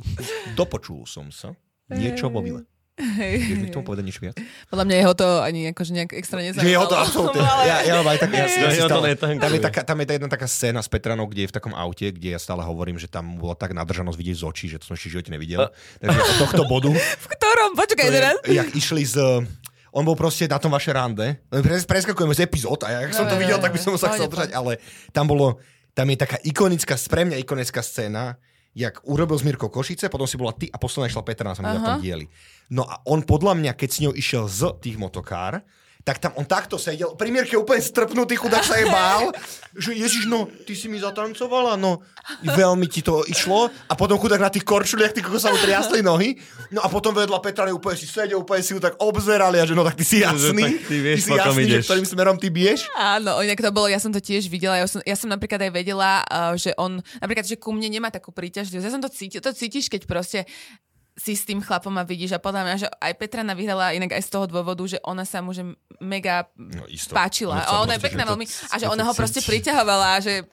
Dopočul 0.58 1.06
som 1.06 1.30
sa 1.30 1.54
niečo 1.90 2.30
vo 2.30 2.42
vile. 2.42 2.66
Hej. 2.98 3.34
Vieš 3.46 3.58
mi 3.62 3.66
k 3.70 3.74
tomu 3.78 3.86
povedať 3.86 4.04
niečo 4.10 4.22
viac? 4.26 4.34
Podľa 4.66 4.84
mňa 4.90 4.96
jeho 4.98 5.14
to 5.14 5.26
ani 5.38 5.70
akože 5.70 5.90
nejak 5.94 6.10
extra 6.18 6.42
nezaujímalo. 6.42 6.66
Že 6.66 6.74
jeho 6.74 6.86
to 6.90 6.96
absolútne. 6.98 7.40
Ja, 7.46 7.76
ja 7.86 7.94
mám 7.94 8.10
aj 8.10 8.18
tak, 8.26 8.30
ja, 8.34 8.46
ja, 8.50 8.74
ja 8.74 8.86
stále, 8.90 9.14
tam, 9.14 9.52
je 9.54 9.60
taká, 9.62 9.80
tam 9.86 9.96
je 10.02 10.04
jedna 10.18 10.26
taká 10.26 10.50
scéna 10.50 10.82
s 10.82 10.90
Petranou, 10.90 11.30
kde 11.30 11.46
je 11.46 11.48
v 11.50 11.54
takom 11.54 11.78
aute, 11.78 12.10
kde 12.10 12.34
ja 12.34 12.42
stále 12.42 12.66
hovorím, 12.66 12.98
že 12.98 13.06
tam 13.06 13.38
bola 13.38 13.54
tak 13.54 13.70
nadržanosť 13.70 14.18
vidieť 14.18 14.36
z 14.42 14.44
očí, 14.50 14.66
že 14.66 14.82
to 14.82 14.90
som 14.90 14.94
ešte 14.98 15.14
v 15.14 15.14
živote 15.14 15.30
nevidel. 15.30 15.70
Takže 16.02 16.18
od 16.18 16.36
tohto 16.42 16.62
bodu... 16.66 16.90
v 17.24 17.26
ktorom? 17.38 17.78
Počkaj 17.78 18.08
teraz. 18.10 18.34
Jak 18.50 18.68
išli 18.74 19.06
z 19.06 19.46
on 19.92 20.04
bol 20.04 20.16
proste 20.16 20.48
na 20.48 20.60
tom 20.60 20.72
vaše 20.72 20.92
rande. 20.92 21.40
Preskakujeme 21.88 22.34
z 22.36 22.44
epizód 22.44 22.84
a 22.84 22.92
ja, 22.92 22.98
som 23.12 23.28
to 23.28 23.36
videl, 23.40 23.60
tak 23.60 23.72
by 23.72 23.80
som 23.80 23.96
sa 23.96 24.12
chcel 24.12 24.28
držať, 24.28 24.52
ale 24.52 24.80
tam 25.12 25.28
bolo 25.28 25.58
tam 25.98 26.06
je 26.14 26.18
taká 26.22 26.38
ikonická, 26.46 26.94
pre 27.10 27.26
mňa 27.26 27.42
ikonická 27.42 27.82
scéna, 27.82 28.38
jak 28.70 29.02
urobil 29.02 29.34
z 29.34 29.50
Mirko 29.50 29.66
Košice, 29.66 30.06
potom 30.06 30.30
si 30.30 30.38
bola 30.38 30.54
ty 30.54 30.70
a 30.70 30.78
posledná 30.78 31.10
išla 31.10 31.26
Petra 31.26 31.50
na 31.50 31.82
tom 31.82 31.98
dieli. 31.98 32.30
No 32.70 32.86
a 32.86 33.02
on 33.02 33.26
podľa 33.26 33.58
mňa, 33.58 33.72
keď 33.74 33.88
s 33.90 33.98
ňou 34.06 34.14
išiel 34.14 34.44
z 34.46 34.78
tých 34.78 34.94
motokár, 34.94 35.66
tak 36.08 36.24
tam 36.24 36.32
on 36.40 36.48
takto 36.48 36.80
sedel, 36.80 37.12
pri 37.20 37.28
Mierke 37.28 37.52
úplne 37.60 37.84
strpnutý, 37.84 38.40
chudák 38.40 38.64
sa 38.64 38.80
je 38.80 38.88
bál, 38.88 39.28
že 39.84 39.92
Ježiš, 39.92 40.24
no, 40.24 40.48
ty 40.64 40.72
si 40.72 40.88
mi 40.88 40.96
zatancovala, 40.96 41.76
no, 41.76 42.00
veľmi 42.48 42.88
ti 42.88 43.04
to 43.04 43.28
išlo. 43.28 43.68
A 43.68 43.92
potom 43.92 44.16
chudák 44.16 44.40
na 44.40 44.48
tých 44.48 44.64
korčuliach, 44.64 45.12
ty 45.12 45.20
sa 45.36 45.52
mu 45.52 45.60
triasli 45.60 46.00
nohy, 46.00 46.40
no 46.72 46.80
a 46.80 46.88
potom 46.88 47.12
vedľa 47.12 47.44
Petra 47.44 47.68
úplne 47.68 48.00
si 48.00 48.08
sedel, 48.08 48.40
úplne 48.40 48.64
si 48.64 48.72
ju 48.72 48.80
tak 48.80 48.96
obzerali 48.96 49.60
a 49.60 49.68
že 49.68 49.76
no, 49.76 49.84
tak 49.84 50.00
ty 50.00 50.04
si 50.08 50.24
jasný, 50.24 50.80
ty, 50.80 50.96
vieš, 50.96 51.16
ty 51.20 51.22
si 51.28 51.32
jasný, 51.36 51.62
ideš. 51.68 51.84
že 51.84 51.86
ktorým 51.92 52.06
smerom 52.08 52.36
ty 52.40 52.48
bieš. 52.48 52.88
Áno, 52.96 53.44
inak 53.44 53.60
to 53.60 53.68
bolo, 53.68 53.92
ja 53.92 54.00
som 54.00 54.08
to 54.08 54.24
tiež 54.24 54.48
videla, 54.48 54.80
ja 54.80 54.88
som, 54.88 55.04
ja 55.04 55.12
som 55.12 55.28
napríklad 55.28 55.60
aj 55.60 55.72
vedela, 55.76 56.24
uh, 56.24 56.56
že 56.56 56.72
on, 56.80 57.04
napríklad, 57.20 57.44
že 57.44 57.60
ku 57.60 57.76
mne 57.76 57.92
nemá 57.92 58.08
takú 58.08 58.32
príťažlivosť, 58.32 58.86
ja 58.88 58.94
som 58.96 59.04
to 59.04 59.12
cítil, 59.12 59.44
to 59.44 59.52
cítiš, 59.52 59.92
keď 59.92 60.08
proste 60.08 60.48
si 61.18 61.34
s 61.34 61.42
tým 61.42 61.58
chlapom 61.58 61.90
a 61.98 62.06
vidíš 62.06 62.38
a 62.38 62.40
podľa 62.40 62.62
mňa, 62.62 62.76
že 62.78 62.86
aj 62.86 63.12
Petrana 63.18 63.58
vyhrala 63.58 63.90
inak 63.90 64.14
aj 64.14 64.22
z 64.22 64.30
toho 64.30 64.46
dôvodu, 64.46 64.86
že 64.86 65.02
ona 65.02 65.26
sa 65.26 65.42
mu 65.42 65.50
že 65.50 65.66
mega 65.98 66.46
no, 66.54 66.86
isto. 66.86 67.10
páčila. 67.10 67.58
No, 67.58 67.66
a 67.66 67.72
ona 67.82 67.98
je 67.98 68.06
pekná 68.06 68.22
veľmi 68.22 68.46
a 68.46 68.74
že 68.78 68.86
ona 68.86 69.02
ho 69.02 69.12
proste 69.12 69.42
priťahovala, 69.42 70.22
že 70.22 70.46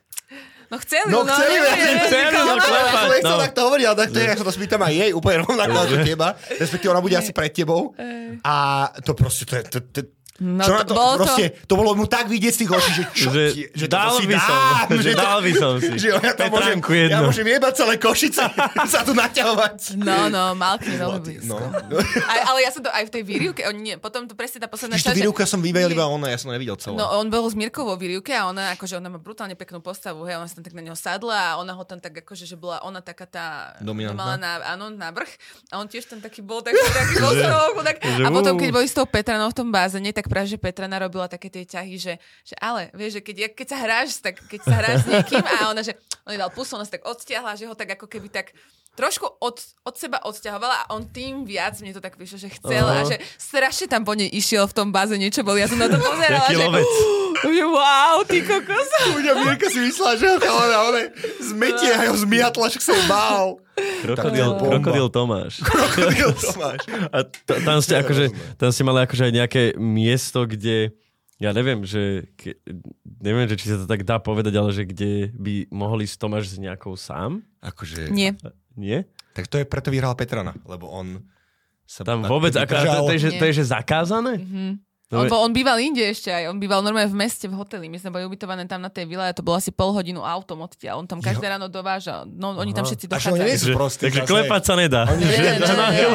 No 0.66 0.82
chceli, 0.82 1.14
no, 1.14 1.22
no 1.22 1.30
chceli, 1.30 1.62
no, 1.62 1.70
chceli, 1.70 1.94
chceli, 2.10 3.22
no, 3.22 3.38
no. 3.38 3.38
tak 3.38 3.54
to 3.54 3.62
hovorí, 3.70 3.86
ale 3.86 4.02
tak 4.02 4.10
to 4.10 4.18
je, 4.18 4.26
ja 4.26 4.34
sa 4.34 4.42
to 4.42 4.50
spýtam 4.50 4.82
aj 4.82 4.94
jej, 4.98 5.12
úplne 5.14 5.46
rovnako 5.46 5.78
ako 5.78 5.96
teba, 6.10 6.34
respektíve 6.58 6.90
ona 6.90 7.06
bude 7.06 7.14
asi 7.14 7.38
pred 7.38 7.54
tebou 7.54 7.94
a 8.42 8.56
to 9.06 9.14
proste, 9.14 9.46
to 9.46 9.62
je, 9.62 9.64
to, 9.70 9.78
to, 9.94 10.00
No, 10.36 10.68
Čo 10.68 10.84
to, 10.84 10.92
to, 10.92 10.94
bolo 11.00 11.14
proste, 11.16 11.46
to... 11.64 11.68
to 11.72 11.74
bolo 11.80 11.92
mu 11.96 12.12
tak 12.12 12.28
vidieť 12.28 12.52
z 12.52 12.60
tých 12.68 12.72
očí, 12.76 12.92
že 12.92 13.04
čo 13.16 13.30
že, 13.32 13.44
ti, 13.56 13.62
že 13.72 13.88
dal 13.88 14.20
by 14.20 14.36
som, 14.36 14.60
dám, 14.60 14.88
že, 15.00 15.04
že 15.08 15.12
dal 15.16 15.40
by 15.40 15.52
som 15.56 15.74
si. 15.80 15.92
Že 15.96 16.08
ja, 16.12 16.32
to 16.36 16.44
môžem, 16.52 16.78
ja 17.08 17.20
môžem 17.24 17.48
jebať 17.56 17.74
celé 17.80 17.96
košice 17.96 18.44
sa 18.92 19.00
tu 19.08 19.16
naťahovať. 19.16 19.96
No, 19.96 20.28
no, 20.28 20.52
Malky 20.52 20.92
veľmi 20.92 21.24
blízko. 21.24 21.56
No. 21.56 22.04
Aj, 22.28 22.40
ale 22.52 22.68
ja 22.68 22.70
som 22.76 22.84
to 22.84 22.92
aj 22.92 23.08
v 23.08 23.12
tej 23.16 23.24
výrivke, 23.24 23.64
oni 23.64 23.80
nie, 23.80 23.96
potom 23.96 24.28
to 24.28 24.36
presne 24.36 24.60
tá 24.60 24.68
posledná 24.68 25.00
časť. 25.00 25.16
výrivka 25.16 25.48
som 25.48 25.64
vyvedel 25.64 25.96
iba 25.96 26.04
ona, 26.04 26.28
ja 26.28 26.36
som 26.36 26.52
nevidel 26.52 26.76
celé. 26.84 27.00
No, 27.00 27.16
on 27.16 27.32
bol 27.32 27.48
s 27.48 27.56
Mirkou 27.56 27.88
vo 27.88 27.96
výrivke 27.96 28.36
a 28.36 28.52
ona, 28.52 28.76
akože 28.76 29.00
ona 29.00 29.08
má 29.08 29.24
brutálne 29.24 29.56
peknú 29.56 29.80
postavu, 29.80 30.28
hej, 30.28 30.36
ona 30.36 30.52
sa 30.52 30.60
tam 30.60 30.68
tak 30.68 30.76
na 30.76 30.84
neho 30.84 31.00
sadla 31.00 31.56
a 31.56 31.64
ona 31.64 31.72
ho 31.72 31.84
tam 31.88 32.04
tak 32.04 32.12
akože, 32.28 32.44
že 32.44 32.60
bola 32.60 32.84
ona 32.84 33.00
taká 33.00 33.24
tá... 33.24 33.46
Dominantná. 33.80 34.36
Na, 34.36 34.52
áno, 34.76 34.92
na 34.92 35.16
vrch. 35.16 35.32
A 35.72 35.80
on 35.80 35.88
tiež 35.88 36.12
tam 36.12 36.20
taký 36.20 36.44
bol, 36.44 36.60
taký, 36.60 36.76
taký 36.76 37.24
bol 37.24 37.32
a 38.26 38.30
potom, 38.36 38.60
keď 38.60 38.70
boli 38.76 38.84
s 38.84 38.92
tou 38.92 39.08
Petranou 39.08 39.48
v 39.48 39.56
tom 39.56 39.72
bázene, 39.72 40.12
tak 40.12 40.25
tak 40.26 40.34
práve, 40.34 40.50
že 40.50 40.58
Petra 40.58 40.90
narobila 40.90 41.30
také 41.30 41.54
tie 41.54 41.70
ťahy, 41.70 42.02
že, 42.02 42.18
že 42.42 42.58
ale, 42.58 42.90
vieš, 42.98 43.22
že 43.22 43.22
keď, 43.22 43.54
keď 43.54 43.68
sa 43.70 43.78
hráš, 43.78 44.10
tak 44.26 44.42
keď 44.50 44.60
sa 44.66 44.74
hráš 44.82 45.06
s 45.06 45.08
niekým 45.14 45.46
a 45.46 45.70
ona, 45.70 45.86
že 45.86 45.94
on 46.26 46.34
jej 46.34 46.42
dal 46.42 46.50
pusu, 46.50 46.74
ona 46.74 46.82
sa 46.82 46.98
tak 46.98 47.06
odstiahla, 47.06 47.54
že 47.54 47.70
ho 47.70 47.78
tak 47.78 47.94
ako 47.94 48.10
keby 48.10 48.34
tak 48.34 48.58
trošku 48.98 49.30
od, 49.38 49.62
od 49.86 49.94
seba 49.94 50.18
odsťahovala 50.26 50.90
a 50.90 50.98
on 50.98 51.06
tým 51.06 51.46
viac 51.46 51.78
mne 51.78 51.94
to 51.94 52.02
tak 52.02 52.18
vyšlo, 52.18 52.42
že 52.42 52.50
chcel 52.58 52.90
Aha. 52.90 53.06
a 53.06 53.06
že 53.06 53.22
strašne 53.38 53.86
tam 53.86 54.02
po 54.02 54.18
nej 54.18 54.34
išiel 54.34 54.66
v 54.66 54.74
tom 54.74 54.90
bazéne, 54.90 55.30
čo 55.30 55.46
bol. 55.46 55.62
Ja 55.62 55.70
som 55.70 55.78
na 55.78 55.94
to 55.94 56.02
pozerala, 56.02 56.50
že, 56.58 56.66
wow, 57.70 58.26
ty 58.26 58.42
kokos. 58.42 58.90
Uňa 59.14 59.46
Mirka 59.46 59.70
si 59.70 59.78
myslela, 59.78 60.18
že 60.18 60.26
ho 60.26 60.42
chalana, 60.42 60.78
ale 60.90 61.02
zmetie 61.38 61.94
a 61.94 62.10
ho 62.10 62.18
zmiatla, 62.18 62.74
však 62.74 62.82
sa 62.82 62.98
bál. 63.06 63.62
Krokodil, 63.76 64.50
to 64.56 64.64
krokodil 64.72 65.08
Tomáš. 65.12 65.60
Krokodil 65.68 66.32
Tomáš. 66.32 66.82
A 67.12 67.28
t- 67.28 67.60
tam 67.62 67.78
ste, 67.84 68.00
akože, 68.00 68.26
tam 68.56 68.70
ste 68.72 68.84
mali 68.88 69.04
akože 69.04 69.24
aj 69.28 69.34
nejaké 69.36 69.64
miesto, 69.76 70.48
kde 70.48 70.96
ja 71.36 71.52
neviem, 71.52 71.84
že 71.84 72.32
ke, 72.40 72.56
neviem, 73.04 73.52
že 73.52 73.60
či 73.60 73.68
sa 73.68 73.84
to 73.84 73.88
tak 73.88 74.08
dá 74.08 74.24
povedať, 74.24 74.56
ale 74.56 74.72
že 74.72 74.88
kde 74.88 75.36
by 75.36 75.68
mohol 75.68 76.00
ísť 76.00 76.16
Tomáš 76.16 76.56
s 76.56 76.58
nejakou 76.58 76.96
sám? 76.96 77.44
Akože, 77.60 78.08
Nie. 78.12 78.40
Nie? 78.76 79.04
tak 79.36 79.52
to 79.52 79.60
je 79.60 79.68
preto 79.68 79.92
vyhral 79.92 80.16
Petrana, 80.16 80.56
lebo 80.64 80.88
on 80.88 81.20
sa 81.84 82.08
Tam 82.08 82.24
vôbec, 82.24 82.56
ako, 82.56 82.72
to, 82.72 83.00
to, 83.12 83.14
je, 83.14 83.20
že, 83.20 83.30
to 83.36 83.46
je 83.52 83.54
že 83.62 83.66
zakázané? 83.68 84.40
Mhm. 84.40 84.72
On, 85.08 85.30
bol, 85.30 85.38
on 85.40 85.54
býval 85.54 85.78
inde 85.78 86.02
ešte 86.02 86.28
aj, 86.28 86.50
on 86.50 86.58
býval 86.58 86.82
normálne 86.82 87.08
v 87.08 87.20
meste, 87.20 87.46
v 87.46 87.54
hoteli. 87.54 87.86
My 87.86 87.96
sme 87.96 88.10
boli 88.10 88.26
ubytované 88.26 88.66
tam 88.66 88.80
na 88.80 88.90
tej 88.90 89.06
vile 89.06 89.22
a 89.22 89.32
to 89.32 89.42
bolo 89.42 89.56
asi 89.56 89.70
pol 89.70 89.94
hodinu 89.94 90.20
autom 90.20 90.62
odtiaľ. 90.62 90.98
On 90.98 91.08
tam 91.08 91.22
každé 91.22 91.46
ráno 91.46 91.68
dovážal. 91.68 92.26
No, 92.26 92.54
oni 92.54 92.72
tam 92.72 92.82
Aha. 92.82 92.90
všetci 92.90 93.06
A 93.08 93.18
že 93.18 93.30
oni 93.30 93.46
nie 93.46 93.56
sú 93.56 93.70
prostí. 93.72 94.02
takže 94.04 94.22
zase. 94.22 94.32
klepať 94.32 94.62
sa 94.62 94.74
nedá. 94.74 95.06
Oni, 95.06 95.22
Nie, 95.22 95.30
že, 95.30 95.40
nie, 95.40 95.54
nie, 95.56 95.70
nie. 95.94 96.08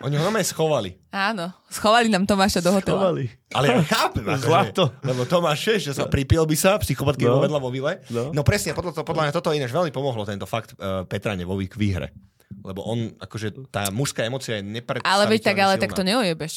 oni 0.00 0.14
ho 0.14 0.22
normálne 0.22 0.46
schovali. 0.46 0.90
Áno, 1.10 1.50
schovali 1.66 2.06
nám 2.06 2.24
Tomáša 2.24 2.62
do 2.62 2.70
hotela. 2.70 3.02
Chovali. 3.02 3.34
Ale 3.50 3.66
ja 3.66 3.82
chápem, 3.84 4.22
akože, 4.24 4.46
Chlapto. 4.46 4.84
lebo 5.02 5.20
Tomáš 5.26 5.60
že 5.76 5.90
sa 5.90 6.06
pripil 6.06 6.46
by 6.46 6.56
sa, 6.56 6.78
psychopat, 6.78 7.18
keď 7.18 7.34
No. 7.34 7.42
vedľa 7.42 7.58
vo 7.58 7.68
vile. 7.68 7.98
No. 8.08 8.30
No. 8.30 8.40
presne, 8.40 8.72
podľa, 8.72 8.94
to, 8.94 9.02
podľa 9.02 9.26
mňa 9.26 9.32
toto 9.34 9.50
ináč 9.50 9.68
veľmi 9.68 9.90
pomohlo, 9.90 10.22
tento 10.22 10.46
fakt 10.46 10.78
uh, 10.78 11.02
Petrane 11.02 11.42
vo 11.42 11.58
výhre. 11.58 12.14
Lebo 12.62 12.82
on, 12.82 13.10
akože 13.12 13.68
tá 13.68 13.90
mužská 13.90 14.22
emocia 14.22 14.56
je 14.56 14.62
nepredstaviteľne 14.62 15.18
Ale 15.18 15.24
veď 15.28 15.40
tak, 15.42 15.58
ale 15.58 15.74
silná. 15.74 15.82
tak 15.82 15.90
to 15.92 16.02
neojebeš. 16.02 16.54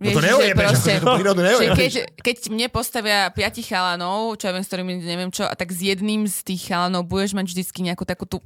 No 0.00 0.16
to 0.16 0.20
že 0.24 0.32
neojebeš, 0.32 0.64
proste- 0.64 0.96
akože 0.96 1.04
tú 1.04 1.06
prírodu 1.12 1.40
že 1.40 1.46
neojebeš. 1.52 1.76
keď, 1.76 1.92
keď 2.24 2.36
mne 2.48 2.66
postavia 2.72 3.18
piati 3.36 3.60
chalanov, 3.60 4.40
čo 4.40 4.48
ja 4.48 4.52
viem, 4.56 4.64
s 4.64 4.68
ktorými 4.72 4.92
neviem 5.04 5.28
čo, 5.28 5.44
a 5.44 5.52
tak 5.52 5.68
s 5.76 5.84
jedným 5.84 6.24
z 6.24 6.40
tých 6.40 6.72
chalanov 6.72 7.04
budeš 7.04 7.36
mať 7.36 7.52
vždycky 7.52 7.84
nejakú 7.84 8.08
takú 8.08 8.24
tú... 8.24 8.40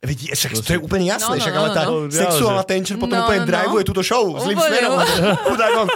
Veď, 0.00 0.32
však 0.32 0.64
to 0.64 0.70
je 0.72 0.80
úplne 0.80 1.04
jasné, 1.04 1.28
No, 1.28 1.36
no, 1.36 1.42
však 1.44 1.52
no, 1.52 1.60
ale 1.60 1.68
tá 1.76 1.82
no, 1.84 1.94
no. 2.00 2.08
sexuálna 2.08 2.64
tension 2.64 2.96
potom 2.96 3.20
No, 3.20 3.28
úplne 3.28 3.40
no, 3.40 3.44
no. 3.44 3.50
driveuje 3.52 3.82
túto 3.84 4.00
show 4.00 4.32
zlým 4.40 4.56
Úplne, 4.56 4.68
smerom. 4.72 4.96
Chudák 5.52 5.72
on, 5.76 5.88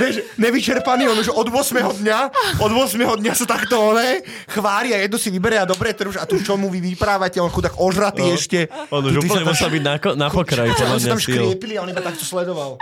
vieš, 0.00 0.14
nevyčerpaný, 0.40 1.02
on 1.06 1.18
už 1.18 1.28
od 1.28 1.44
8. 1.44 1.76
dňa, 2.00 2.18
od 2.56 2.70
8. 2.72 3.20
dňa 3.20 3.32
sa 3.36 3.44
takto 3.44 3.92
one, 3.92 4.24
chvári 4.48 4.96
a 4.96 5.04
jedno 5.04 5.20
si 5.20 5.28
vyberie 5.28 5.60
a 5.60 5.68
dobre, 5.68 5.92
už, 5.92 6.16
a 6.16 6.24
tu 6.24 6.40
čo 6.40 6.56
mu 6.56 6.72
vy 6.72 6.80
vyprávate, 6.80 7.36
on 7.36 7.52
chudák 7.52 7.76
ožratý 7.76 8.24
No. 8.24 8.32
ešte. 8.32 8.64
On 8.88 9.04
už 9.04 9.20
úplne 9.20 9.44
musel 9.44 9.68
byť 9.68 9.82
na, 9.84 9.94
na 10.16 10.28
pokraji, 10.32 10.72
oni 10.72 10.96
sa 10.96 11.12
tam 11.12 11.20
škriepili 11.20 11.76
a 11.76 11.84
on 11.84 11.92
iba 11.92 12.00
takto 12.00 12.24
sledoval. 12.24 12.80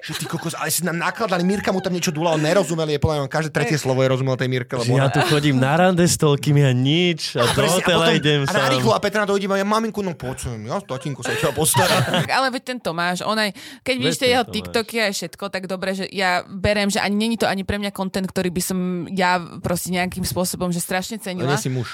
Že 0.00 0.12
ty 0.14 0.24
kokos, 0.24 0.54
ale 0.54 0.70
si 0.70 0.86
nám 0.86 0.94
nakladali, 0.94 1.42
Mirka 1.42 1.74
mu 1.74 1.82
tam 1.82 1.90
niečo 1.90 2.14
dula, 2.14 2.38
on 2.38 2.40
nerozumel, 2.40 2.86
je 2.86 3.02
podľa 3.02 3.26
každé 3.26 3.50
tretie 3.50 3.74
slovo 3.74 3.98
je 3.98 4.08
rozumel 4.08 4.38
tej 4.38 4.46
Mirke, 4.46 4.78
lebo 4.78 4.94
ja 4.94 5.10
tu 5.10 5.18
chodím 5.26 5.58
na 5.58 5.74
rande 5.74 6.06
s 6.06 6.14
toľkým 6.14 6.54
ja 6.54 6.70
nič 6.70 7.34
a 7.34 7.50
do 7.50 7.66
hotela 7.66 8.14
idem 8.14 8.46
a 8.46 8.54
sám. 8.54 8.62
narýchlo 8.70 8.94
a 8.94 9.02
Petra 9.02 9.26
dojde, 9.26 9.50
ja 9.50 9.66
maminku, 9.66 10.06
no 10.06 10.14
poď 10.20 10.36
sem, 10.36 10.60
ja 10.68 10.76
tatinku 10.84 11.24
sa 11.24 11.32
ťa 11.32 11.56
postarám. 11.56 12.28
Ale 12.28 12.52
veď 12.52 12.62
ten 12.62 12.78
Tomáš, 12.78 13.24
on 13.24 13.40
aj, 13.40 13.56
keď 13.80 13.94
vidíš 13.96 14.20
tie 14.20 14.30
jeho. 14.36 14.44
TikToky 14.44 14.96
a 15.00 15.08
všetko, 15.08 15.48
tak 15.48 15.64
dobre, 15.64 15.96
že 15.96 16.04
ja 16.12 16.44
berem, 16.44 16.92
že 16.92 17.00
ani 17.00 17.16
není 17.16 17.40
to 17.40 17.48
ani 17.48 17.64
pre 17.64 17.80
mňa 17.80 17.96
content, 17.96 18.28
ktorý 18.28 18.52
by 18.52 18.62
som 18.62 18.78
ja 19.08 19.40
proste 19.64 19.88
nejakým 19.96 20.22
spôsobom, 20.28 20.68
že 20.68 20.84
strašne 20.84 21.16
Ale 21.16 21.24
cenila. 21.24 21.56
nie 21.56 21.64
si 21.64 21.72
muž. 21.72 21.88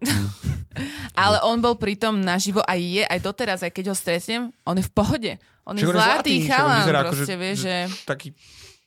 Ale 1.16 1.40
on 1.44 1.60
bol 1.60 1.76
pritom 1.76 2.20
naživo 2.20 2.60
aj 2.64 2.78
je, 2.80 3.02
aj 3.04 3.18
doteraz, 3.24 3.60
aj 3.64 3.72
keď 3.72 3.92
ho 3.92 3.96
stretnem, 3.96 4.42
on 4.68 4.76
je 4.76 4.84
v 4.84 4.92
pohode. 4.92 5.32
On 5.64 5.76
je 5.76 5.84
zlatý 5.84 6.44
zlatý, 6.44 6.48
chalán, 6.48 6.84
proste, 7.08 7.34
že- 7.34 7.40
vieš, 7.40 7.56
že... 7.64 7.74
Taký 8.04 8.28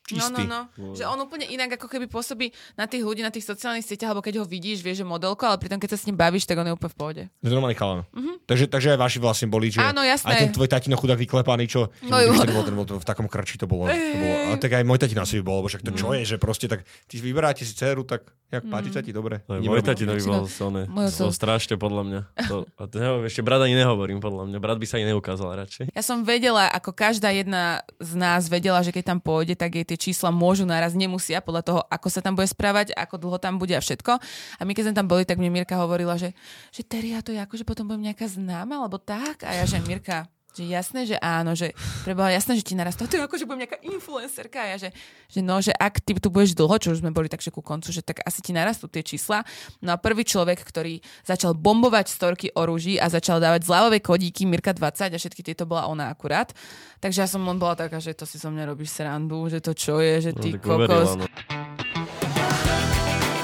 čistý. 0.05 0.43
no, 0.43 0.67
no. 0.69 0.91
Že 0.91 1.03
on 1.05 1.19
úplne 1.19 1.45
inak 1.45 1.73
ako 1.73 1.87
keby 1.87 2.05
pôsobí 2.05 2.47
na 2.73 2.85
tých 2.85 3.01
ľudí, 3.01 3.19
na 3.19 3.29
tých 3.29 3.43
sociálnych 3.43 3.81
sieťach, 3.81 4.09
alebo 4.09 4.21
keď 4.21 4.37
ho 4.37 4.45
vidíš, 4.45 4.79
vieš, 4.79 4.99
že 4.99 5.05
modelko, 5.05 5.43
ale 5.45 5.57
pritom 5.57 5.77
keď 5.77 5.89
sa 5.89 5.99
s 5.99 6.05
ním 6.05 6.15
bavíš, 6.15 6.43
tak 6.43 6.55
on 6.55 6.65
je 6.65 6.73
úplne 6.73 6.89
v 6.89 6.97
pohode. 6.97 7.23
To 7.39 7.47
normálny 7.49 7.73
chalan. 7.73 8.03
Takže, 8.43 8.67
takže 8.67 8.87
aj 8.89 8.99
vaši 8.99 9.17
vlastne 9.17 9.47
boli, 9.47 9.67
že 9.67 9.79
Mhm. 9.79 9.87
Áno, 9.89 10.01
jasné. 10.01 10.27
aj 10.27 10.35
ten 10.37 10.51
tvoj 10.51 10.67
tatino 10.67 10.95
chudák 10.95 11.15
vyklepaný, 11.17 11.63
čo 11.65 11.87
No, 12.01 12.19
no, 12.19 12.35
ten, 12.35 12.51
bol, 12.51 12.63
ten 12.63 12.73
bol 12.73 12.83
to, 12.83 12.95
v 12.95 13.05
takom 13.05 13.25
krči 13.25 13.55
to 13.55 13.65
bolo. 13.65 13.87
To 13.87 13.95
bolo 14.13 14.35
a 14.45 14.55
tak 14.55 14.71
aj 14.73 14.83
môj 14.83 14.99
tatino 14.99 15.21
asi 15.21 15.39
by 15.39 15.43
bol, 15.43 15.55
lebo 15.57 15.67
však 15.67 15.81
to 15.81 15.91
čo 15.93 16.07
Mhm. 16.07 16.13
je, 16.13 16.23
že 16.25 16.35
proste 16.37 16.67
tak 16.67 16.79
ty 17.07 17.17
vyberáte 17.17 17.61
si 17.61 17.71
dceru, 17.71 18.03
tak 18.03 18.27
jak 18.49 18.63
páči 18.65 18.89
sa 18.89 18.99
ti, 18.99 19.09
dobre. 19.09 19.41
No, 19.47 19.57
môj 19.57 19.81
tatino 19.81 20.11
by 20.11 20.21
bol 20.21 20.45
silné. 20.45 20.85
Môj 20.85 21.09
To 21.15 21.31
strašne 21.31 21.73
podľa 21.75 22.03
mňa. 22.03 22.19
To, 22.45 22.55
a 22.69 22.81
to 22.83 22.95
nehovorím, 22.97 23.25
ešte 23.25 23.41
brat 23.41 23.61
ani 23.61 23.73
nehovorím 23.73 24.19
podľa 24.19 24.43
mňa. 24.45 24.57
Brat 24.59 24.77
by 24.77 24.85
sa 24.85 24.97
ani 24.97 25.07
neukázal 25.07 25.47
radšej. 25.55 25.85
Ja 25.89 26.01
som 26.01 26.21
vedela, 26.21 26.67
ako 26.67 26.91
každá 26.91 27.31
jedna 27.31 27.63
z 27.97 28.13
nás 28.13 28.45
vedela, 28.45 28.77
že 28.79 28.91
keď 28.91 29.03
tam 29.07 29.19
pôjde, 29.19 29.55
tak 29.55 29.73
jej 29.73 29.87
tie 29.93 30.09
čísla 30.09 30.33
môžu 30.33 30.65
naraz, 30.65 30.97
nemusia, 30.97 31.37
podľa 31.45 31.61
toho, 31.61 31.79
ako 31.85 32.07
sa 32.09 32.25
tam 32.25 32.33
bude 32.33 32.49
správať, 32.49 32.97
ako 32.97 33.21
dlho 33.21 33.37
tam 33.37 33.61
bude 33.61 33.77
a 33.77 33.81
všetko. 33.81 34.17
A 34.57 34.61
my 34.65 34.73
keď 34.73 34.89
sme 34.89 34.97
tam 34.97 35.05
boli, 35.05 35.21
tak 35.29 35.37
mi 35.37 35.53
Mirka 35.53 35.77
hovorila, 35.77 36.17
že, 36.17 36.33
že 36.73 36.81
Teria, 36.81 37.21
to 37.21 37.29
je 37.29 37.37
ako, 37.37 37.61
že 37.61 37.65
potom 37.69 37.85
budem 37.85 38.09
nejaká 38.09 38.25
známa, 38.25 38.81
alebo 38.81 38.97
tak. 38.97 39.45
A 39.45 39.53
ja, 39.53 39.69
že 39.69 39.77
Mirka, 39.85 40.25
že 40.53 40.63
jasné, 40.63 41.01
že 41.03 41.17
áno, 41.17 41.57
že 41.57 41.73
preboha 42.05 42.29
jasné, 42.29 42.53
že 42.53 42.63
ti 42.63 42.77
naraz 42.77 42.93
to, 42.93 43.09
ako, 43.09 43.33
že 43.33 43.49
budem 43.49 43.65
nejaká 43.65 43.81
influencerka. 43.81 44.61
A 44.61 44.67
ja, 44.71 44.77
že, 44.77 44.89
že 45.25 45.41
no, 45.41 45.57
že 45.57 45.73
ak 45.73 45.97
ty 45.97 46.13
tu 46.13 46.29
budeš 46.29 46.53
dlho, 46.53 46.77
čo 46.77 46.93
už 46.93 47.01
sme 47.01 47.09
boli 47.09 47.25
takže 47.25 47.49
ku 47.49 47.65
koncu, 47.65 47.89
že 47.89 48.05
tak 48.05 48.21
asi 48.21 48.39
ti 48.39 48.53
narastú 48.53 48.85
tie 48.85 49.01
čísla. 49.01 49.41
No 49.81 49.93
a 49.93 49.97
prvý 49.97 50.21
človek, 50.21 50.61
ktorý 50.61 51.01
začal 51.25 51.57
bombovať 51.57 52.05
storky 52.07 52.47
o 52.53 52.63
rúži 52.63 53.01
a 53.01 53.09
začal 53.09 53.41
dávať 53.41 53.65
zľavové 53.65 53.97
kodíky 53.97 54.45
Mirka 54.45 54.71
20 54.71 55.09
a 55.09 55.17
všetky 55.17 55.41
tieto 55.41 55.65
bola 55.65 55.89
ona 55.89 56.13
akurát. 56.13 56.53
Takže 57.01 57.25
ja 57.25 57.27
som 57.27 57.41
len 57.41 57.57
bola 57.57 57.73
taká, 57.73 57.97
že 57.97 58.13
to 58.13 58.29
si 58.29 58.37
so 58.37 58.53
mňa 58.53 58.69
robíš 58.69 58.93
srandu, 58.93 59.49
že 59.49 59.57
to 59.57 59.73
čo 59.73 59.97
je, 59.99 60.29
že 60.29 60.31
ty 60.37 60.53
No, 60.53 60.61
kokos. 60.61 60.77
uverila, 60.85 61.13
no. 61.17 61.25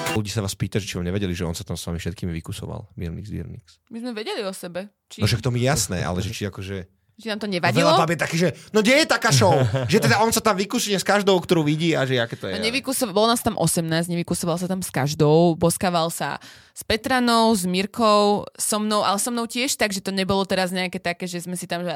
Ľudí 0.10 0.28
sa 0.28 0.44
vás 0.44 0.52
pýta, 0.52 0.84
či 0.84 1.00
ho 1.00 1.04
nevedeli, 1.06 1.32
že 1.32 1.48
on 1.48 1.56
sa 1.56 1.64
tam 1.64 1.80
s 1.80 1.86
vami 1.88 1.96
všetkými 1.96 2.34
vykusoval. 2.44 2.92
Mirnix, 3.00 3.32
Dirnix. 3.32 3.80
My 3.88 4.04
sme 4.04 4.12
vedeli 4.12 4.44
o 4.44 4.52
sebe. 4.52 4.92
Či, 5.08 5.24
No 5.24 5.30
však 5.32 5.40
to 5.40 5.48
mi 5.48 5.64
jasné, 5.64 6.04
ale 6.04 6.20
že 6.20 6.36
či 6.36 6.44
akože... 6.44 6.99
či 7.20 7.28
nám 7.28 7.40
to 7.44 7.52
nevadilo? 7.52 7.92
veľa 7.92 8.00
bab 8.00 8.12
je 8.16 8.20
taký, 8.20 8.38
že 8.40 8.50
no 8.72 8.80
kde 8.80 9.04
je 9.04 9.06
taká 9.06 9.30
show? 9.36 9.52
že 9.92 10.00
teda 10.00 10.24
on 10.24 10.32
sa 10.32 10.40
tam 10.40 10.56
vykusuje 10.56 10.96
s 10.96 11.04
každou, 11.04 11.36
ktorú 11.36 11.68
vidí 11.68 11.92
a 11.92 12.08
že 12.08 12.16
aké 12.16 12.40
to 12.40 12.48
je. 12.48 12.56
No 12.56 12.64
nevykusoval, 12.64 13.12
bolo 13.12 13.28
nás 13.36 13.44
tam 13.44 13.60
18, 13.60 14.08
nevykusoval 14.08 14.56
sa 14.56 14.72
tam 14.72 14.80
s 14.80 14.90
každou, 14.90 15.60
boskával 15.60 16.08
sa 16.08 16.40
s 16.72 16.82
Petranou, 16.88 17.52
s 17.52 17.68
Mirkou, 17.68 18.48
so 18.56 18.78
mnou, 18.80 19.04
ale 19.04 19.20
so 19.20 19.30
mnou 19.36 19.44
tiež 19.44 19.76
tak, 19.76 19.92
že 19.92 20.00
to 20.00 20.16
nebolo 20.16 20.48
teraz 20.48 20.72
nejaké 20.72 20.98
také, 20.98 21.28
že 21.28 21.44
sme 21.44 21.60
si 21.60 21.68
tam, 21.68 21.84
že 21.84 21.92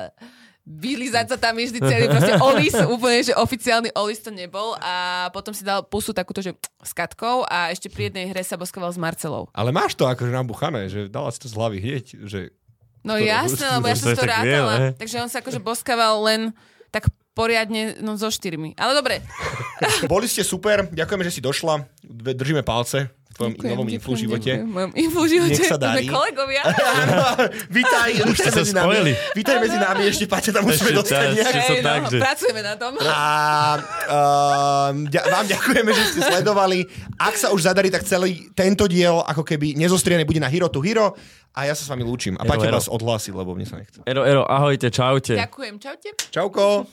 vylizať 0.64 1.36
sa 1.36 1.38
tam 1.40 1.60
vždy 1.60 1.80
celý 1.84 2.08
proste 2.08 2.34
olis, 2.40 2.76
úplne, 2.88 3.20
že 3.20 3.36
oficiálny 3.36 3.92
olis 4.00 4.24
to 4.24 4.32
nebol 4.32 4.80
a 4.80 5.28
potom 5.36 5.52
si 5.52 5.68
dal 5.68 5.84
pusu 5.84 6.16
takúto, 6.16 6.40
že 6.40 6.56
s 6.80 6.92
Katkou 6.96 7.44
a 7.44 7.68
ešte 7.76 7.92
pri 7.92 8.08
jednej 8.08 8.32
hre 8.32 8.40
sa 8.48 8.56
boskoval 8.56 8.96
s 8.96 9.00
Marcelou. 9.00 9.52
Ale 9.52 9.76
máš 9.76 10.00
to 10.00 10.08
akože 10.08 10.32
nabuchané, 10.32 10.88
že 10.88 11.12
dala 11.12 11.36
si 11.36 11.44
to 11.44 11.52
z 11.52 11.56
hlavy 11.60 11.78
hneď, 11.84 12.06
že 12.24 12.40
No 13.04 13.20
To- 13.20 13.24
jasné, 13.24 13.66
lebo 13.80 13.86
ja 13.92 13.96
som 14.00 14.16
to 14.16 14.24
vie, 14.24 14.32
rátala. 14.32 14.74
ne? 14.80 14.88
Takže 14.96 15.16
on 15.20 15.30
sa 15.30 15.44
akože 15.44 15.60
boskával 15.60 16.24
len 16.24 16.42
tak 16.88 17.12
poriadne 17.36 18.00
no, 18.00 18.16
so 18.16 18.30
štyrmi. 18.32 18.78
Ale 18.80 18.96
dobre. 18.96 19.20
Boli 20.08 20.30
ste 20.30 20.46
super, 20.46 20.88
ďakujeme, 20.88 21.24
že 21.28 21.36
si 21.36 21.42
došla. 21.44 21.84
Držíme 22.08 22.62
palce 22.64 23.10
tvojom 23.34 23.52
Ďakujem, 23.52 23.70
novom 23.70 23.84
ďakujem, 23.84 23.98
influ 24.00 24.14
živote. 24.16 24.46
ďakujem. 24.48 24.64
V 24.64 24.72
mojom 24.72 24.92
influ 24.96 25.24
živote. 25.26 25.54
Nech 25.56 25.68
sa 25.68 25.78
darí. 25.78 26.06
Sme 26.06 26.14
kolegovia. 26.14 26.62
Vítaj, 27.78 28.10
Už 28.24 28.36
ste 28.36 28.48
sa 28.48 28.60
medzi 28.60 28.72
nami. 28.72 28.86
spojili. 28.86 29.12
Vítaj 29.34 29.56
medzi 29.58 29.78
nami, 29.78 30.02
ešte 30.06 30.26
Paťa 30.26 30.50
tam 30.52 30.64
musíme 30.64 30.92
dostať 30.94 31.26
nejak. 31.34 31.54
Tak, 31.82 32.00
no, 32.00 32.10
že- 32.10 32.22
pracujeme 32.22 32.62
na 32.62 32.74
tom. 32.76 32.92
A 33.00 33.20
uh, 34.08 34.90
ďa- 35.06 35.26
vám 35.28 35.46
ďakujeme, 35.46 35.90
že 35.90 36.04
ste 36.08 36.20
sledovali. 36.24 36.80
Ak 37.16 37.34
sa 37.34 37.50
už 37.50 37.62
zadarí, 37.64 37.90
tak 37.90 38.04
celý 38.04 38.54
tento 38.54 38.86
diel 38.86 39.20
ako 39.20 39.42
keby 39.42 39.74
nezostriený 39.74 40.24
bude 40.24 40.38
na 40.38 40.48
Hero 40.48 40.70
to 40.70 40.80
Hero. 40.80 41.18
A 41.54 41.66
ja 41.66 41.74
sa 41.74 41.86
s 41.86 41.90
vami 41.90 42.02
lúčim. 42.02 42.34
A 42.36 42.44
Paťa 42.44 42.70
vás 42.72 42.86
odhlási, 42.88 43.30
lebo 43.30 43.54
mne 43.54 43.66
sa 43.66 43.78
nechce. 43.78 44.02
Ero, 44.04 44.22
Ero, 44.22 44.42
ahojte, 44.44 44.90
čaute. 44.90 45.38
Ďakujem, 45.38 45.78
čaute. 45.78 46.10
Čauko. 46.30 46.90